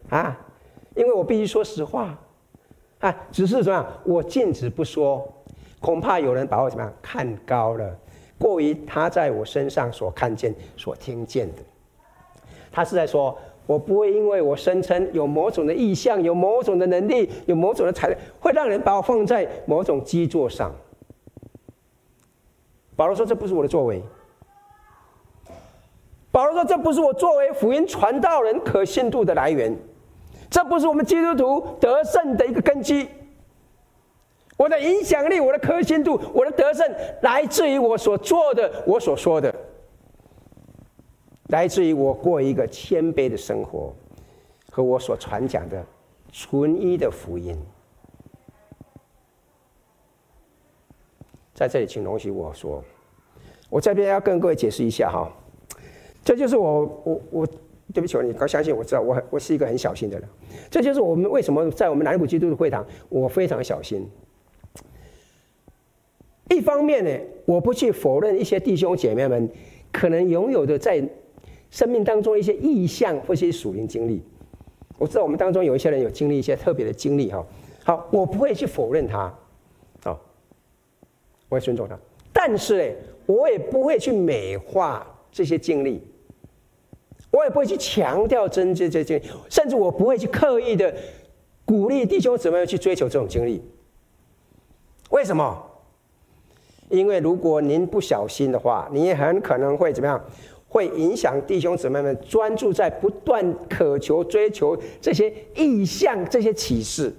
[0.09, 0.41] 啊，
[0.95, 2.17] 因为我必须说实话
[3.01, 3.87] 啊，只是怎么样？
[4.05, 5.31] 我禁止不说，
[5.81, 7.99] 恐怕有人把我怎么样看高了，
[8.39, 11.63] 过于他在我身上所看见、所听见的。
[12.73, 13.37] 他是在说。”
[13.69, 20.75] 我不会因为我声称有某种的意向，有某种的能力，有某种的才能，会让人把我放在某种基座上。
[22.97, 24.03] 保罗说：“这不是我的作为。”
[26.39, 29.77] 保罗说：“这不是我作为福音传道人可信度的来源，
[30.49, 33.09] 这不是我们基督徒得胜的一个根基。
[34.57, 36.89] 我的影响力，我的可信度，我的得胜，
[37.23, 39.53] 来自于我所做的，我所说的。”
[41.51, 43.93] 来自于我过一个谦卑的生活，
[44.71, 45.85] 和我所传讲的
[46.31, 47.61] 纯一的福音。
[51.53, 52.81] 在这里，请容许我说，
[53.69, 55.29] 我这边要跟各位解释一下哈，
[56.29, 57.47] 这就是我我我，
[57.95, 60.29] 对不起，你刚相信我知道，我我是一个很小心的人，
[60.69, 64.07] 这就是我们为什么在我们南埔基督的会堂，我非常小心。
[66.51, 67.11] 一方面呢，
[67.47, 69.49] 我不去否认一些弟兄姐妹们
[69.91, 71.03] 可能拥有的在。
[71.71, 74.23] 生命当中一些意向或是一些属灵经历，
[74.97, 77.47] 我知道我们当中有一些人有经历一些特别的经历哈。
[77.85, 79.19] 好，我不会去否认他，
[80.05, 80.19] 啊，
[81.51, 81.99] 我会尊重他，
[82.33, 82.95] 但是呢，
[83.27, 86.03] 我也不会去美化这些经历，
[87.31, 90.95] 我也不会去强调真这这些，甚至我不会去刻意的
[91.65, 93.63] 鼓励弟兄姊妹去追求这种经历。
[95.11, 95.65] 为什么？
[96.89, 100.23] 因为如果您不小心的话，你也很可能会怎么样？
[100.71, 107.11] 会影响弟兄姊妹们专注在不断渴求、追求这些异象、这些启示，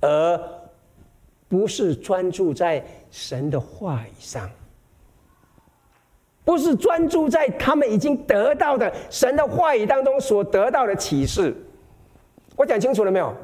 [0.00, 0.40] 而
[1.48, 4.48] 不是专注在神的话语上，
[6.44, 11.54] 不是专注在他们已经得到的神的话语当中所得到的启示。
[12.56, 13.34] 我讲清楚了没有？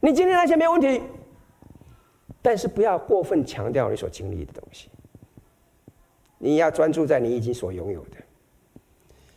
[0.00, 1.02] 你今天那些没有问题，
[2.40, 4.88] 但是不要过分强调你所经历的东西。
[6.38, 8.16] 你要专注在你已经所拥有的，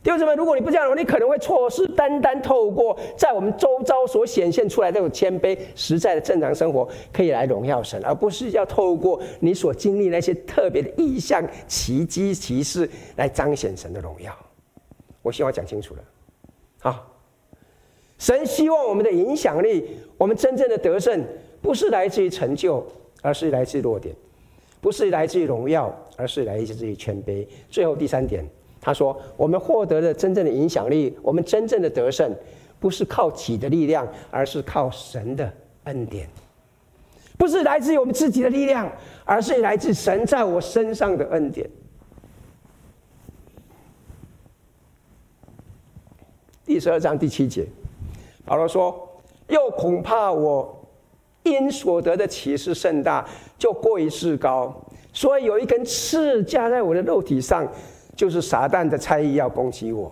[0.03, 14.37] 弟兄姊妹，如果你不这样，你可能会错失单单透过在我们周遭所显现出来的这种谦卑、实在的正常生活，可以来荣耀神，而不是要透过你所经历那些特别的异象、奇迹、奇事来彰显神的荣耀。
[15.21, 16.03] 我希望讲清楚了，
[16.79, 17.07] 好，
[18.17, 21.23] 神希望我们的影响力，我们真正的得胜，
[21.61, 22.85] 不是来自于成就，
[23.21, 24.13] 而是来自于弱点。
[24.81, 27.47] 不是来自于荣耀，而是来自于谦卑。
[27.69, 28.45] 最后第三点，
[28.85, 32.29] 他说：“我们获得的真正的影响力，我们真正的得胜，
[32.81, 35.49] 不是靠己的力量，而是靠神的
[35.85, 36.27] 恩典。
[37.37, 38.91] 不是来自于我们自己的力量，
[39.23, 41.69] 而是来自神在我身上的恩典。”
[46.65, 47.65] 第十二章第七节，
[48.43, 49.09] 保罗说
[49.47, 50.77] ：“又恐怕我。”
[51.43, 53.25] 因所得的启示甚大，
[53.57, 54.73] 就过于自高，
[55.11, 57.69] 所以有一根刺加在我的肉体上，
[58.23, 60.09] 就是撒旦的猜疑要攻击我。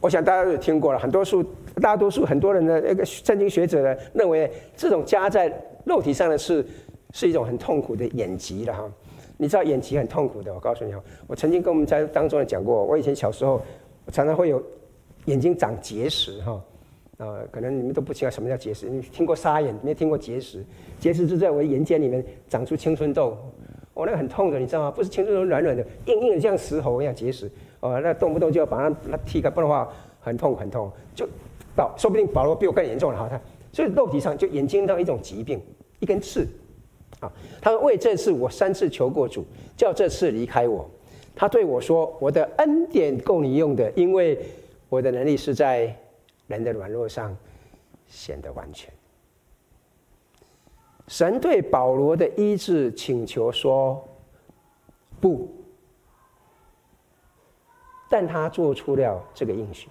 [0.00, 5.52] 我想大家都有听过了，很多数大多数很多人的那个圣经学者呢，认为这种加在
[5.84, 6.64] 肉体上的是
[7.12, 8.90] 是一种很痛苦的眼疾了哈。
[9.36, 13.60] 你知道眼疾很痛苦的，我告诉你哈，我曾经跟我们在当中也讲过，我以前小时候
[14.06, 14.62] 我常常会有
[15.26, 16.58] 眼睛长结石哈。
[17.18, 20.64] 呃，可能你们都不知道什么叫结石，你听过沙眼，没听过结石？
[20.98, 23.36] 结石是在我的眼瞼里面长出青春痘，
[23.94, 24.90] 哦，那个很痛的，你知道吗？
[24.90, 30.90] 不是青春痘软软的，硬硬的像石头一样结石，哦，那动不动就要把它那剔开，不然的话很痛很痛。
[31.14, 31.28] 就
[31.76, 33.28] 保，说不定保罗比我更严重了哈。
[33.28, 33.40] 他
[33.72, 35.60] 所以肉体上就眼睛到一种疾病，
[36.00, 36.46] 一根刺。
[37.20, 39.44] 啊，他说为这次我三次求过主，
[39.76, 40.88] 叫这次离开我。
[41.34, 44.38] 他对我说：“我的恩典够你用的，因为
[44.88, 45.94] 我的能力是在。”
[46.48, 47.34] 人的软弱上
[48.08, 48.92] 显得完全。
[51.08, 54.02] 神对保罗的医治请求说
[55.20, 55.48] ：“不。”
[58.08, 59.88] 但他做出了这个应许。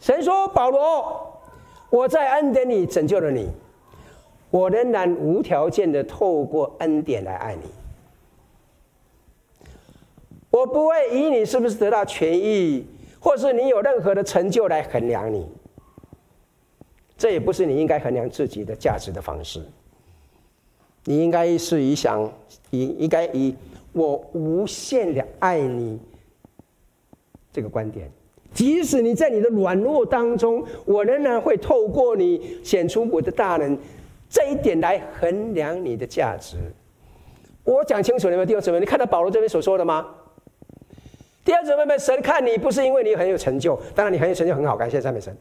[0.00, 1.40] 神说：“保罗，
[1.90, 3.50] 我在恩典里拯救了你，
[4.50, 7.70] 我仍然无条件的透过恩典来爱你。
[10.50, 12.86] 我不会以你是不是得到权益，
[13.20, 15.48] 或是你有任何的成就来衡量你。
[17.16, 19.62] 这也不是你应该衡量自己的价值的方式。
[21.04, 22.30] 你应该是以想，
[22.70, 23.54] 以应该以
[23.92, 25.98] 我无限的爱你。”
[27.52, 28.10] 这个观点，
[28.54, 33.76] 即使你在你的软弱当中，我仍然会透过你显出我的大能，
[34.30, 36.56] 这一点来衡量你的价值。
[37.64, 38.46] 我讲清楚了没有？
[38.46, 40.06] 弟兄姊妹，你看到保罗这边所说的吗？
[41.44, 45.36] 弟兄姊妹们，神看你不是因为你很有成就，当然你很有成就很好，感谢赞美神。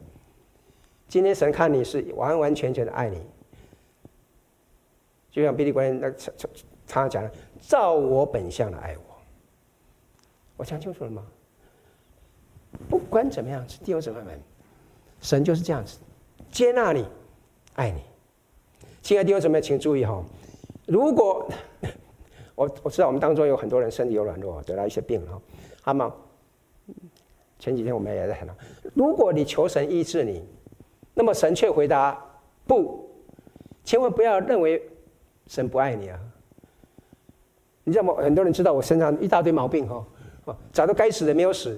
[1.08, 3.18] 今天神看你是完完全全的爱你，
[5.32, 6.36] 就像腓利门那常
[6.86, 9.04] 常讲的，照我本相来爱我。
[10.58, 11.26] 我讲清楚了吗？
[12.90, 14.40] 不管怎么样子，弟兄姊妹们，
[15.22, 15.98] 神就是这样子，
[16.52, 17.06] 接纳你，
[17.76, 18.02] 爱你。
[19.02, 20.24] 亲爱的弟兄姊妹，请注意哈，
[20.86, 21.50] 如果
[22.56, 25.42] 我我知道我们当中有很多人身体有软弱，得了一些病哈，
[25.82, 26.14] 好吗？
[27.58, 28.54] 前几天我们也在谈到，
[28.94, 30.46] 如果你求神医治你，
[31.14, 32.24] 那么神却回答
[32.66, 33.10] 不，
[33.84, 34.82] 千万不要认为
[35.52, 36.18] 神不爱你啊。
[37.84, 38.14] 你知道吗？
[38.16, 40.06] 很多人知道我身上一大堆毛病哈，
[40.72, 41.78] 早都该死的没有死。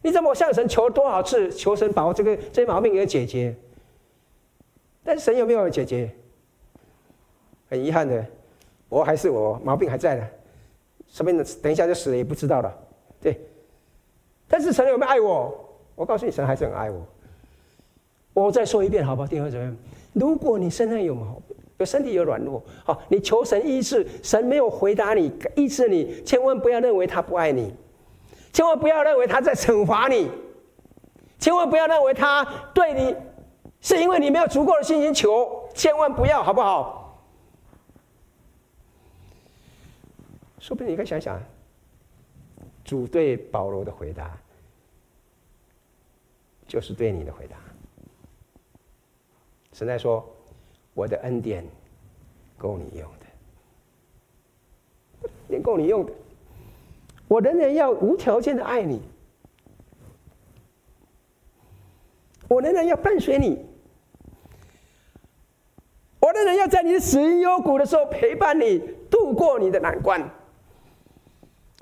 [0.00, 3.52] 你怎么向神求多少次，求神把我这个这些毛病给解决？
[5.02, 6.08] 但是神有没有解决？
[7.68, 8.24] 很遗憾的，
[8.88, 10.24] 我还是我，毛病还在呢。
[11.08, 12.72] 说不定等一下就死了也不知道了。
[13.20, 13.40] 对，
[14.46, 15.68] 但是神有没有爱我？
[15.96, 17.04] 我告诉你，神还是很爱我。
[18.34, 19.26] 我再说一遍，好不好？
[19.26, 19.74] 弟兄姊妹，
[20.12, 27.74] 如果你身上有毛病，有身体有软弱，好，你求神医治，神没有回答你医治你，千万不要认为他不爱你。
[28.52, 30.28] 千万不要认为他在惩罚你，
[31.38, 33.16] 千万不要认为他对你
[33.80, 37.18] 是因为你没有足够的信心求，千万不要，好不好？
[40.58, 41.40] 说不定你可以想想，
[42.84, 44.36] 主对保罗的回答，
[46.66, 47.56] 就是对你的回答。
[49.72, 50.28] 神在说
[50.94, 51.64] ：“我的恩典
[52.58, 53.08] 够你用
[55.20, 56.12] 的，也够你用的。”
[57.28, 59.00] 我仍然要无条件的爱你，
[62.48, 63.64] 我仍然要伴随你，
[66.18, 70.28] 我仍然要在你的死荫幽谷的时候陪伴你度过你的难关。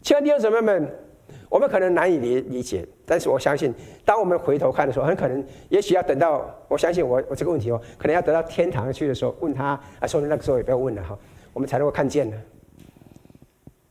[0.03, 1.08] 亲爱的弟兄姊妹们，
[1.49, 3.75] 我们可能难以理理解，但是我相信，
[4.05, 11.19] 当我们回头看的时候，很可能，也许要等到，我相信我我这个问题哦，可能要等到天堂去的时候问他啊，说那个时候也不要问了哈，
[11.53, 12.37] 我们才能够看见呢。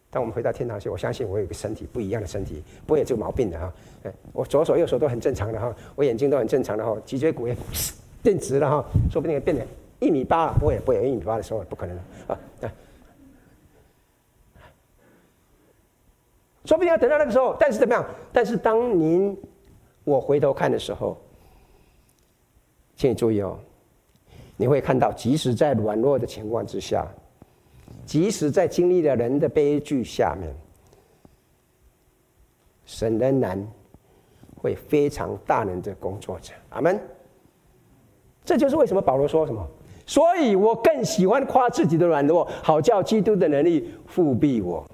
[0.10, 3.74] 当我们回到天堂去，我相信我有一个身体不一样的身体，不会有这个毛病的哈。
[4.04, 7.56] 哎我左手右手都很正常的哈，我眼睛都很正常的哈，脊椎骨也
[8.22, 9.66] 变直了哈，说不定也变得
[10.00, 11.98] 一米八，不会不会有一米八的时候，不可能
[12.28, 12.38] 啊。
[16.68, 18.06] 说不定要等到那个时候，但是怎么样？
[18.34, 19.36] 但是当您
[20.04, 21.18] 我回头看的时候，
[22.98, 23.58] 请你注意哦，
[24.58, 27.08] 你会看到，即使在软弱的情况之下。
[28.06, 30.54] 即使在经历了人的悲剧下面，
[32.86, 33.66] 神仍然
[34.58, 36.54] 会非常大能的工作着。
[36.72, 37.00] 阿门。
[38.44, 39.66] 这就是为什么保罗说什么？
[40.06, 44.86] 所以我更喜欢夸自己的软弱，好叫基督的能力覆庇我。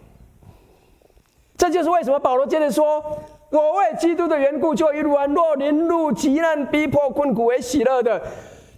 [1.64, 3.02] 这就是为什么保罗接着说
[3.50, 8.22] ：“我为基督的缘故，就以软弱、凌辱、极难、逼迫、困苦为喜乐的，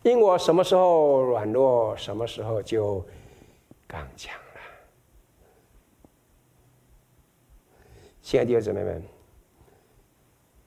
[0.04, 3.04] 因我什么时候软弱，什么时候就。”
[3.90, 4.62] 刚强了，
[8.22, 9.02] 亲爱的弟兄姊妹们，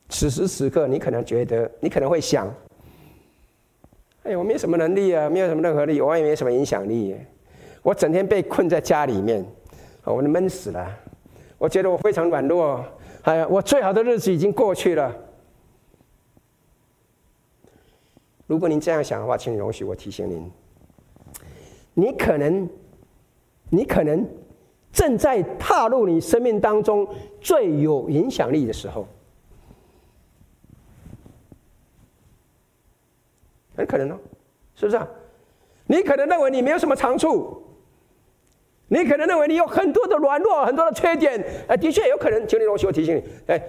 [0.08, 2.52] 此时此刻，你可能觉得，你可能会想：
[4.24, 7.14] 哎，我没什么能力啊，没有什么任何力，我也没什么影响力，
[7.80, 9.46] 我整天被困在家里面，
[10.02, 10.98] 我都闷死了。
[11.58, 12.84] 我觉得我非常软弱，
[13.22, 15.14] 哎呀，我最好的日子已经过去了。
[18.46, 20.50] 如果您这样想的话，请你容许我提醒您，
[21.94, 22.68] 你可能。
[23.70, 24.26] 你可能
[24.90, 27.06] 正在踏入你生命当中
[27.38, 29.06] 最有影响力的时候，
[33.76, 34.18] 很可能哦，
[34.74, 35.06] 是不是啊？
[35.84, 37.62] 你可能认为你没有什么长处，
[38.88, 43.62] 你可能认为你有很多的软弱、很多的缺点，哎，的确有可能，请你容许我提醒你，哎，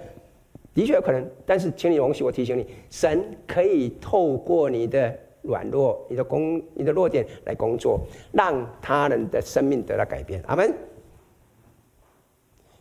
[0.74, 5.16] 的确有可能，但是请你容许我提醒你，神可以透过你的。
[5.42, 7.98] 软弱，你的工，你的弱点来工作，
[8.30, 10.38] 让他人的生命得到改变。
[10.46, 10.70] 阿门。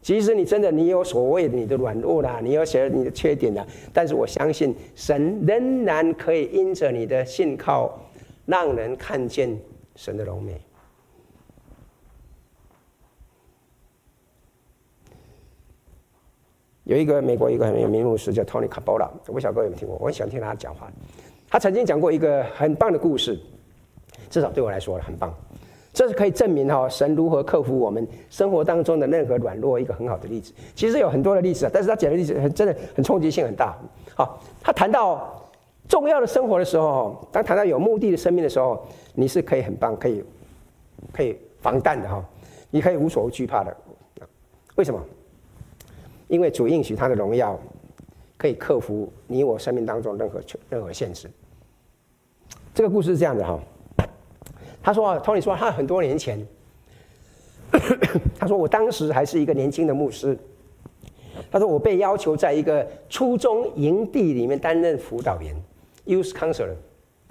[0.01, 7.97] 亲即使你真的你有所谓的你的软弱啦，你有些你的缺点啦，但是我相信神仍然可以因着你的信靠，
[8.45, 9.57] 让人看见
[9.95, 10.59] 神的荣美。
[16.89, 19.95] 有一个美国一个很有名牧师叫 Tony Capola，我小哥有没有听过？
[20.01, 20.91] 我很喜欢听他讲话。
[21.47, 23.39] 他曾经讲过一个很棒的故事，
[24.27, 25.31] 至少对我来说很棒。
[25.93, 30.51] 这是可以证明哈神如何克服我们生活当中的任何软弱一个很好的例子。
[30.73, 33.77] 其实有很多的例子啊，但是他讲的例子很真的很冲击性很大。
[34.15, 35.47] 好，他谈到
[35.87, 38.83] 重要的生活的时候，当谈到有目的的生命的时候，
[39.13, 40.23] 你是可以很棒，可以
[41.13, 42.25] 可以防弹的哈，
[42.71, 43.77] 你可以无所惧怕的。
[44.73, 44.99] 为什么？
[46.29, 47.59] 因为主应许他的荣耀，
[48.37, 51.29] 可以克服你我生命当中任何任何现实。
[52.73, 53.59] 这个故事是这样的哈，
[54.81, 56.45] 他说，Tony 说他很多年前，
[58.39, 60.37] 他说我当时还是一个年轻的牧师，
[61.51, 65.55] 他说我被要求在一个初中营地里面担任辅导员
[66.05, 66.75] ，Youth Counselor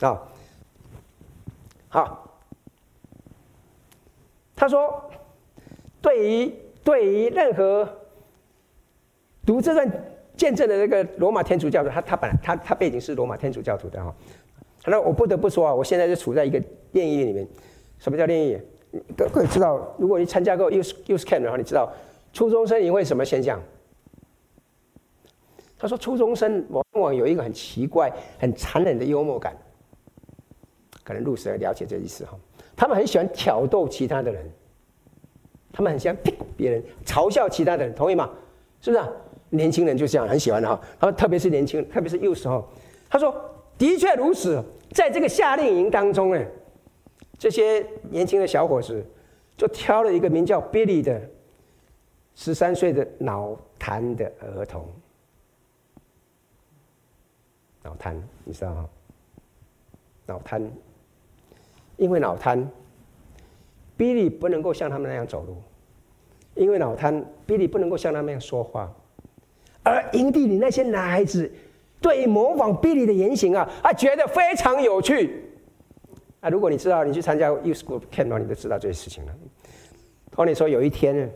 [0.01, 0.21] 啊，
[1.89, 2.41] 好，
[4.57, 5.09] 他说
[6.03, 7.89] 对于对于任何。
[9.49, 9.91] 读这段
[10.37, 14.15] 见证的那个罗马天主教徒，他他本来他他背景是罗马天主教徒的哈。
[14.85, 17.49] 那我不得不说啊，我现在就处在一个炼狱里面。
[17.99, 18.61] 什么叫炼狱？
[19.17, 21.91] 各位知道，如果你参加过 Youth Youth Camp 的话，你知道
[22.35, 23.59] 初中生营会什么现象？
[25.79, 29.57] 他说初中生往往有一个很奇怪、很残忍的幽默感。
[31.03, 32.39] 可能路时了解这意思哈。
[32.77, 34.45] 他们很喜欢挑逗其他的人，
[35.73, 36.15] 他们很喜欢
[36.55, 38.29] 别人嘲笑其他的人，同意吗？
[38.83, 39.09] 是不是啊？
[39.51, 42.69] 年轻人就这样很喜欢的哈，他说特别是年轻人，特别是幼时候，
[43.09, 43.35] 他说
[43.77, 46.45] 的确如此，在这个夏令营当中呢，
[47.39, 49.05] 这些年轻的小伙子
[49.57, 51.21] 就挑了一个名叫 Billy 的
[52.35, 54.87] 十三岁的脑瘫的儿童，
[57.83, 58.89] 脑瘫你知道吗？
[60.27, 60.71] 脑瘫，
[61.97, 62.71] 因为脑瘫
[63.97, 65.57] ，Billy 不能够像他们那样走路，
[66.55, 68.95] 因为脑瘫，Billy 不能够像他们那样说话。
[69.89, 71.51] 而营地里那些男孩子，
[72.01, 75.45] 对于模仿 Billy 的言行啊，啊，觉得非常有趣。
[76.41, 79.33] 啊，如果你知道，你去参加 Youth Group Camp，你都知道这些事情了。
[80.37, 81.29] Tony 说，有一天呢，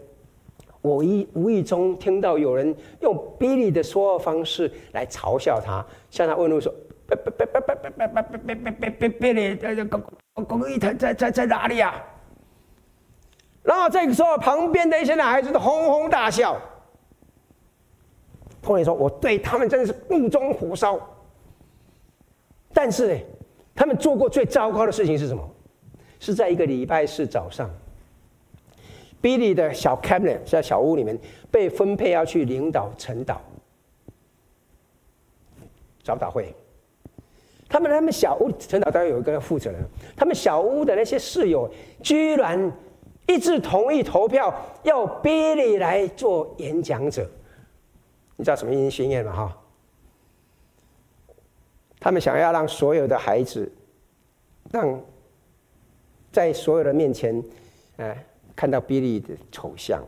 [0.83, 6.73] 我一无意中听到有人用 Billy 的说话方式来嘲笑他，向他问路说
[9.19, 9.89] ：“Billy，
[10.35, 11.95] 公公一台在在在哪里啊？”
[13.65, 16.61] 然后这个时候，旁边的一些男孩子都哄哄大笑。
[18.63, 20.99] 托尼说：“我对他们真的是怒中火烧。
[22.73, 23.21] 但是呢，
[23.75, 25.47] 他们做过最糟糕的事情是什么？
[26.21, 27.69] 是在一个礼拜四早上
[29.21, 31.19] ，Billy 的小 cabinet 在小屋里面
[31.51, 33.39] 被分配要去领导晨祷、
[36.05, 36.55] 早祷会。
[37.69, 39.83] 他们他们小屋晨祷当然有一个负责人，
[40.17, 41.69] 他们小屋的那些室友
[42.01, 42.73] 居然
[43.27, 44.55] 一致同意投票，
[44.85, 47.29] 要 Billy 来做演讲者。”
[48.37, 49.33] 你知道什么因心愿吗？
[49.33, 49.59] 哈，
[52.01, 53.71] 他们想要让所有的孩子，
[54.73, 55.01] 让
[56.33, 57.45] 在所有的面前，
[57.99, 58.25] 哎，
[58.57, 60.03] 看到比利的丑相，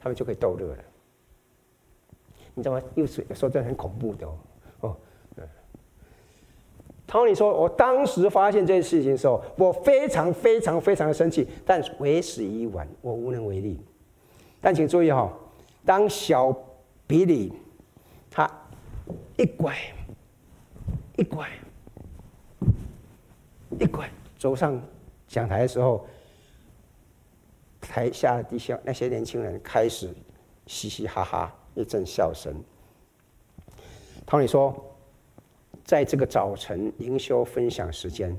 [0.00, 0.84] 他们就可以逗乐了。
[2.54, 2.82] 你知道吗？
[2.94, 4.38] 又是说这很恐怖的哦。
[4.80, 4.96] 哦，
[5.36, 5.48] 嗯。
[7.06, 13.78] Tony 说，我当时发现这件事情的时候，我非常非常非常的生气，但为时已晚，我无能为力。
[14.60, 15.30] 但请注意哈，
[15.84, 16.56] 当小。
[17.08, 17.50] 比利，
[18.30, 18.48] 他
[19.38, 19.74] 一拐
[21.16, 21.48] 一拐
[23.80, 24.78] 一拐走上
[25.26, 26.06] 讲台的时候，
[27.80, 30.14] 台下底下那些年轻人开始
[30.66, 32.54] 嘻嘻哈哈一阵笑声。
[34.26, 34.94] 汤里说，
[35.82, 38.36] 在这个早晨灵修分享时间，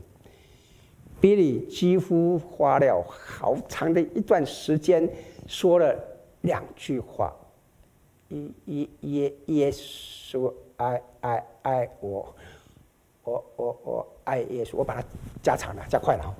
[1.19, 5.09] 比利几乎花了好长的一段时间
[5.47, 5.97] 说了
[6.41, 7.35] 两句话。
[8.29, 12.33] 耶耶耶耶稣爱爱爱我，
[13.23, 15.07] 我我我爱耶稣，我把它
[15.41, 16.33] 加长了，加快了。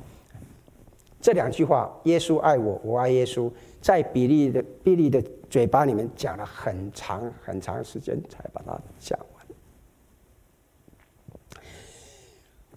[1.21, 9.45] 这两句话，耶稣爱我，我爱耶稣，在比利的比利的嘴巴里面讲了很长很长时间，才把它讲完。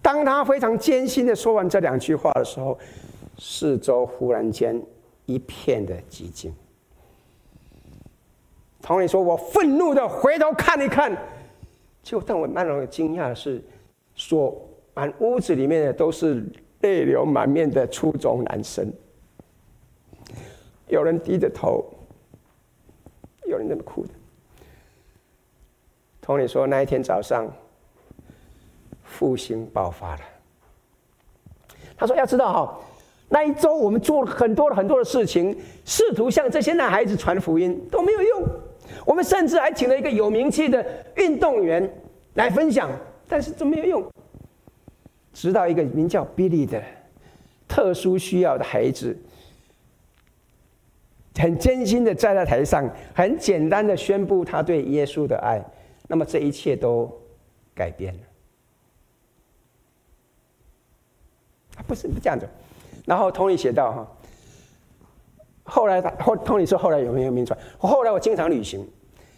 [0.01, 2.77] 当他非常艰辛的说完这两句话的时候，
[3.37, 4.81] 四周忽然间
[5.25, 6.53] 一片的寂静。
[8.83, 11.17] 同理说，我愤怒的回头看一看，
[12.03, 13.63] 就让我蛮让我惊讶的是，
[14.13, 14.53] 说
[14.93, 16.45] 满屋子里面的都是
[16.81, 18.91] 泪流满面的初中男生，
[20.89, 21.81] 有人低着头，
[23.45, 24.09] 有人那么哭的。
[26.19, 27.49] 托尼说，那一天早上，
[29.05, 30.21] 复兴爆发了。
[31.95, 32.79] 他说：“要知道哈，
[33.29, 38.43] 那一周我们做了很多很多的事情，试图向这些男孩子传福音都没有用。
[39.05, 40.85] 我们甚至还请了一个有名气的
[41.15, 41.87] 运动员
[42.35, 42.89] 来分享，
[43.27, 44.05] 但是都没有用。
[45.33, 46.81] 直到一个名叫 Billy 的
[47.67, 49.17] 特殊需要的孩子，
[51.35, 55.63] 很真心的站在台上，很简单的宣布他对耶稣的爱，
[56.07, 57.11] 那么这一切都
[57.73, 58.19] 改变了。”
[61.87, 62.47] 不是不这样子，
[63.05, 64.07] 然后同理写道哈，
[65.63, 67.57] 后来他后托尼说后来有没有名传？
[67.77, 68.85] 后来我经常旅行，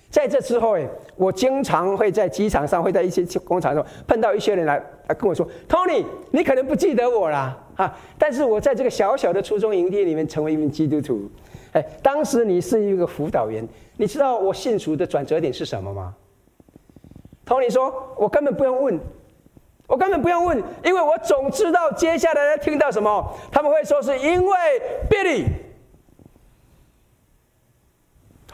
[0.10, 11.30] 在这之后哎，我经常会在机场上，会在一些工厂上碰到一些人来来跟我说，托尼，你可能不记得我啦，哈，但是我在这个小小的初中营地里面成为一名基督徒，
[11.74, 13.68] 哎，当时你是一个辅导员，
[13.98, 16.16] 你知道我信主的转折点是什么吗？
[17.46, 19.00] 托尼说，我根本不用问。
[19.88, 23.24] 我根本不用问，因为我总知道接下来要听到什么。
[23.52, 24.52] 他们会说是因为
[25.08, 25.46] Billy。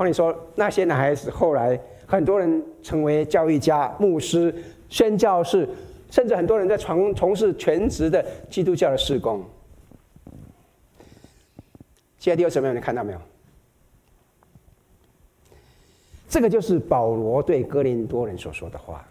[0.02, 4.52] 我跟你说，那些男孩子后来很多人成为教育家、牧师、
[4.90, 5.70] 宣教士，
[6.10, 9.46] 甚至很多人在从从事全职的基督教的事工。
[12.18, 12.74] 现在第二什么？
[12.74, 13.20] 你看到没有？
[16.28, 19.08] 这个就是保罗对哥林多人所说的话。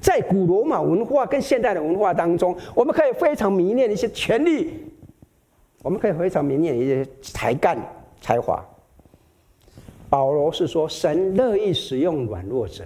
[0.00, 4.72] 在古罗马文化跟现代的文化当中，我们可以非常迷恋一些权力，
[5.82, 7.76] 我们可以非常迷恋一些才干、
[8.20, 8.64] 才华。
[10.10, 12.82] 保罗是说，神乐意使用软弱者，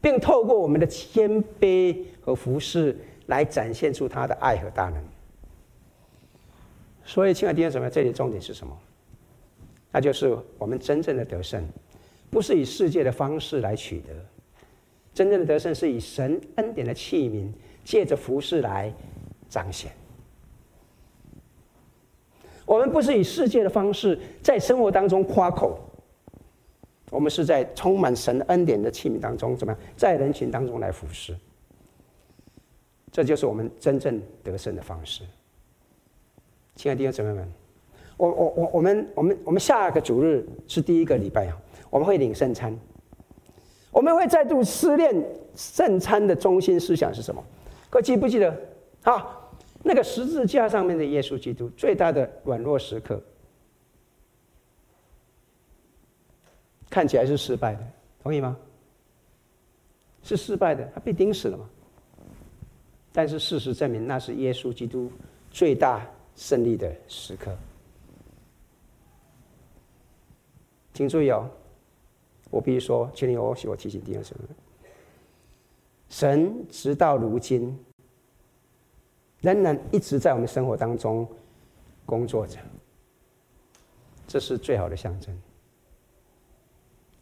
[0.00, 2.96] 并透过我们的谦卑和服侍
[3.26, 5.04] 来展现出他的爱和大能。
[7.04, 8.76] 所以，亲爱的弟兄姊妹，这里重点是什么？
[9.92, 11.66] 那就是我们真正的得胜，
[12.30, 14.12] 不是以世界的方式来取得。
[15.14, 17.50] 真正的得胜是以神恩典的器皿，
[17.82, 18.92] 借着服侍来
[19.48, 19.90] 彰显。
[22.66, 25.78] 我们不是以世界的方式在生活当中夸口，
[27.10, 31.34] 我们是在充满神恩典的器皿当中，怎么样，在人群当中来服侍。
[33.12, 35.22] 这就是我们真正得胜的方式。
[36.74, 37.50] 亲爱的弟兄姊妹们，
[38.16, 41.56] 我我我我们我们我们下个主日是第一个礼拜啊，
[41.88, 42.76] 我们会领圣餐。
[43.92, 45.14] 我们会再度思念
[45.54, 47.42] 圣餐的中心思想是什么？
[47.88, 48.54] 各位记不记得？
[49.04, 49.45] 啊，
[49.86, 53.22] 那个十字架上面的耶稣基督最大的软弱时刻，
[56.90, 57.86] 看起来是失败的，
[58.20, 58.56] 同意吗？
[60.24, 61.70] 是失败的，他被钉死了嘛？
[63.12, 65.08] 但是事实证明，那是耶稣基督
[65.52, 67.56] 最大胜利的时刻。
[70.92, 71.48] 请注意哦。
[72.50, 74.48] 我必须说，请你我我提醒弟兄什么？
[76.08, 77.78] 神直到如今
[79.40, 81.26] 仍然一直在我们生活当中
[82.04, 82.58] 工作着，
[84.26, 85.36] 这是最好的象征。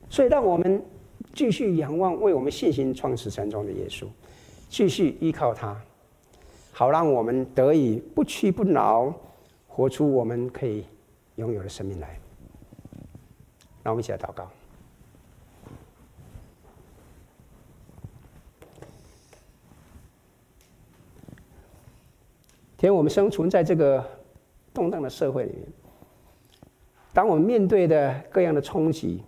[0.09, 0.83] 所以，让我们
[1.33, 4.07] 继续仰望为我们信心创始成终的耶稣，
[4.69, 5.81] 继续依靠他，
[6.73, 9.13] 好让我们得以不屈不挠，
[9.67, 10.85] 活出我们可以
[11.37, 12.19] 拥有的生命来。
[13.83, 14.49] 让我们一起来祷告。
[22.85, 24.05] 因为我们生存在这个
[24.75, 25.63] 动荡的社会里面，
[27.15, 29.23] 当我们面对的各样的冲击，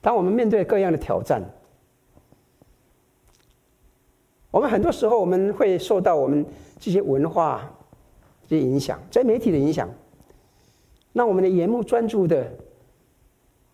[0.00, 1.42] 当我们面对各样的挑战，
[4.50, 6.46] 我们很多时候我们会受到我们
[6.78, 7.70] 这些文化
[8.46, 9.86] 这些影响，在媒体的影响，
[11.12, 12.50] 那我们的眼目专注的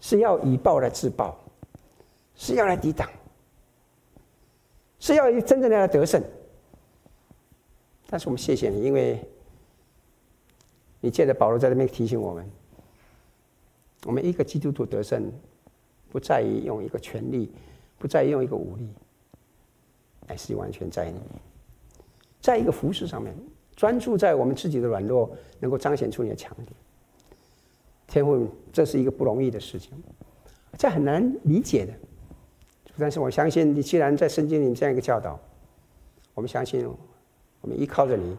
[0.00, 1.38] 是要以暴来制暴，
[2.34, 3.08] 是要来抵挡，
[4.98, 6.20] 是要真正的来得胜。
[8.14, 9.20] 但是我们谢谢你，因为
[11.00, 12.48] 你借着保罗在这边提醒我们，
[14.06, 15.32] 我们一个基督徒得胜，
[16.10, 17.50] 不在于用一个权力，
[17.98, 18.88] 不在于用一个武力，
[20.28, 21.18] 乃是完全在你，
[22.40, 23.34] 在一个服事上面，
[23.74, 26.68] 专注在我们自己的软弱，能够彰显出你的强点。
[28.06, 29.90] 天父，这是一个不容易的事情，
[30.78, 31.92] 这很难理解的。
[32.96, 35.36] 但是我相信，你既然在圣经里这样一个教导，
[36.32, 36.88] 我们相信。
[37.64, 38.36] 我们依靠着你，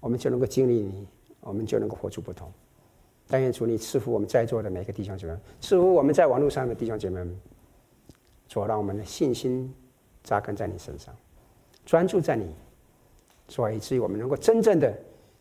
[0.00, 1.06] 我们就能够经历你，
[1.42, 2.50] 我们就能够活出不同。
[3.28, 7.40] 但愿主你赐福我们在座的每个弟兄姐妹，赐福我们在网络上的弟兄姐妹们，
[8.48, 9.72] 主让我们的信心
[10.24, 11.14] 扎根在你身上，
[11.86, 12.52] 专注在你，
[13.46, 14.92] 所以至于我们能够真正的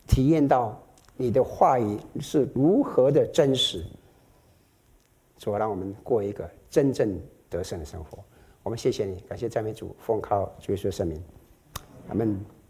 [0.05, 0.79] 体验到
[1.17, 3.83] 你的话语是如何的真实。
[5.39, 8.19] 主，让我们过一个真正得胜的生活。
[8.61, 11.19] 我们谢谢你，感谢赞美主，奉靠主耶稣圣名，
[12.09, 12.60] 阿门。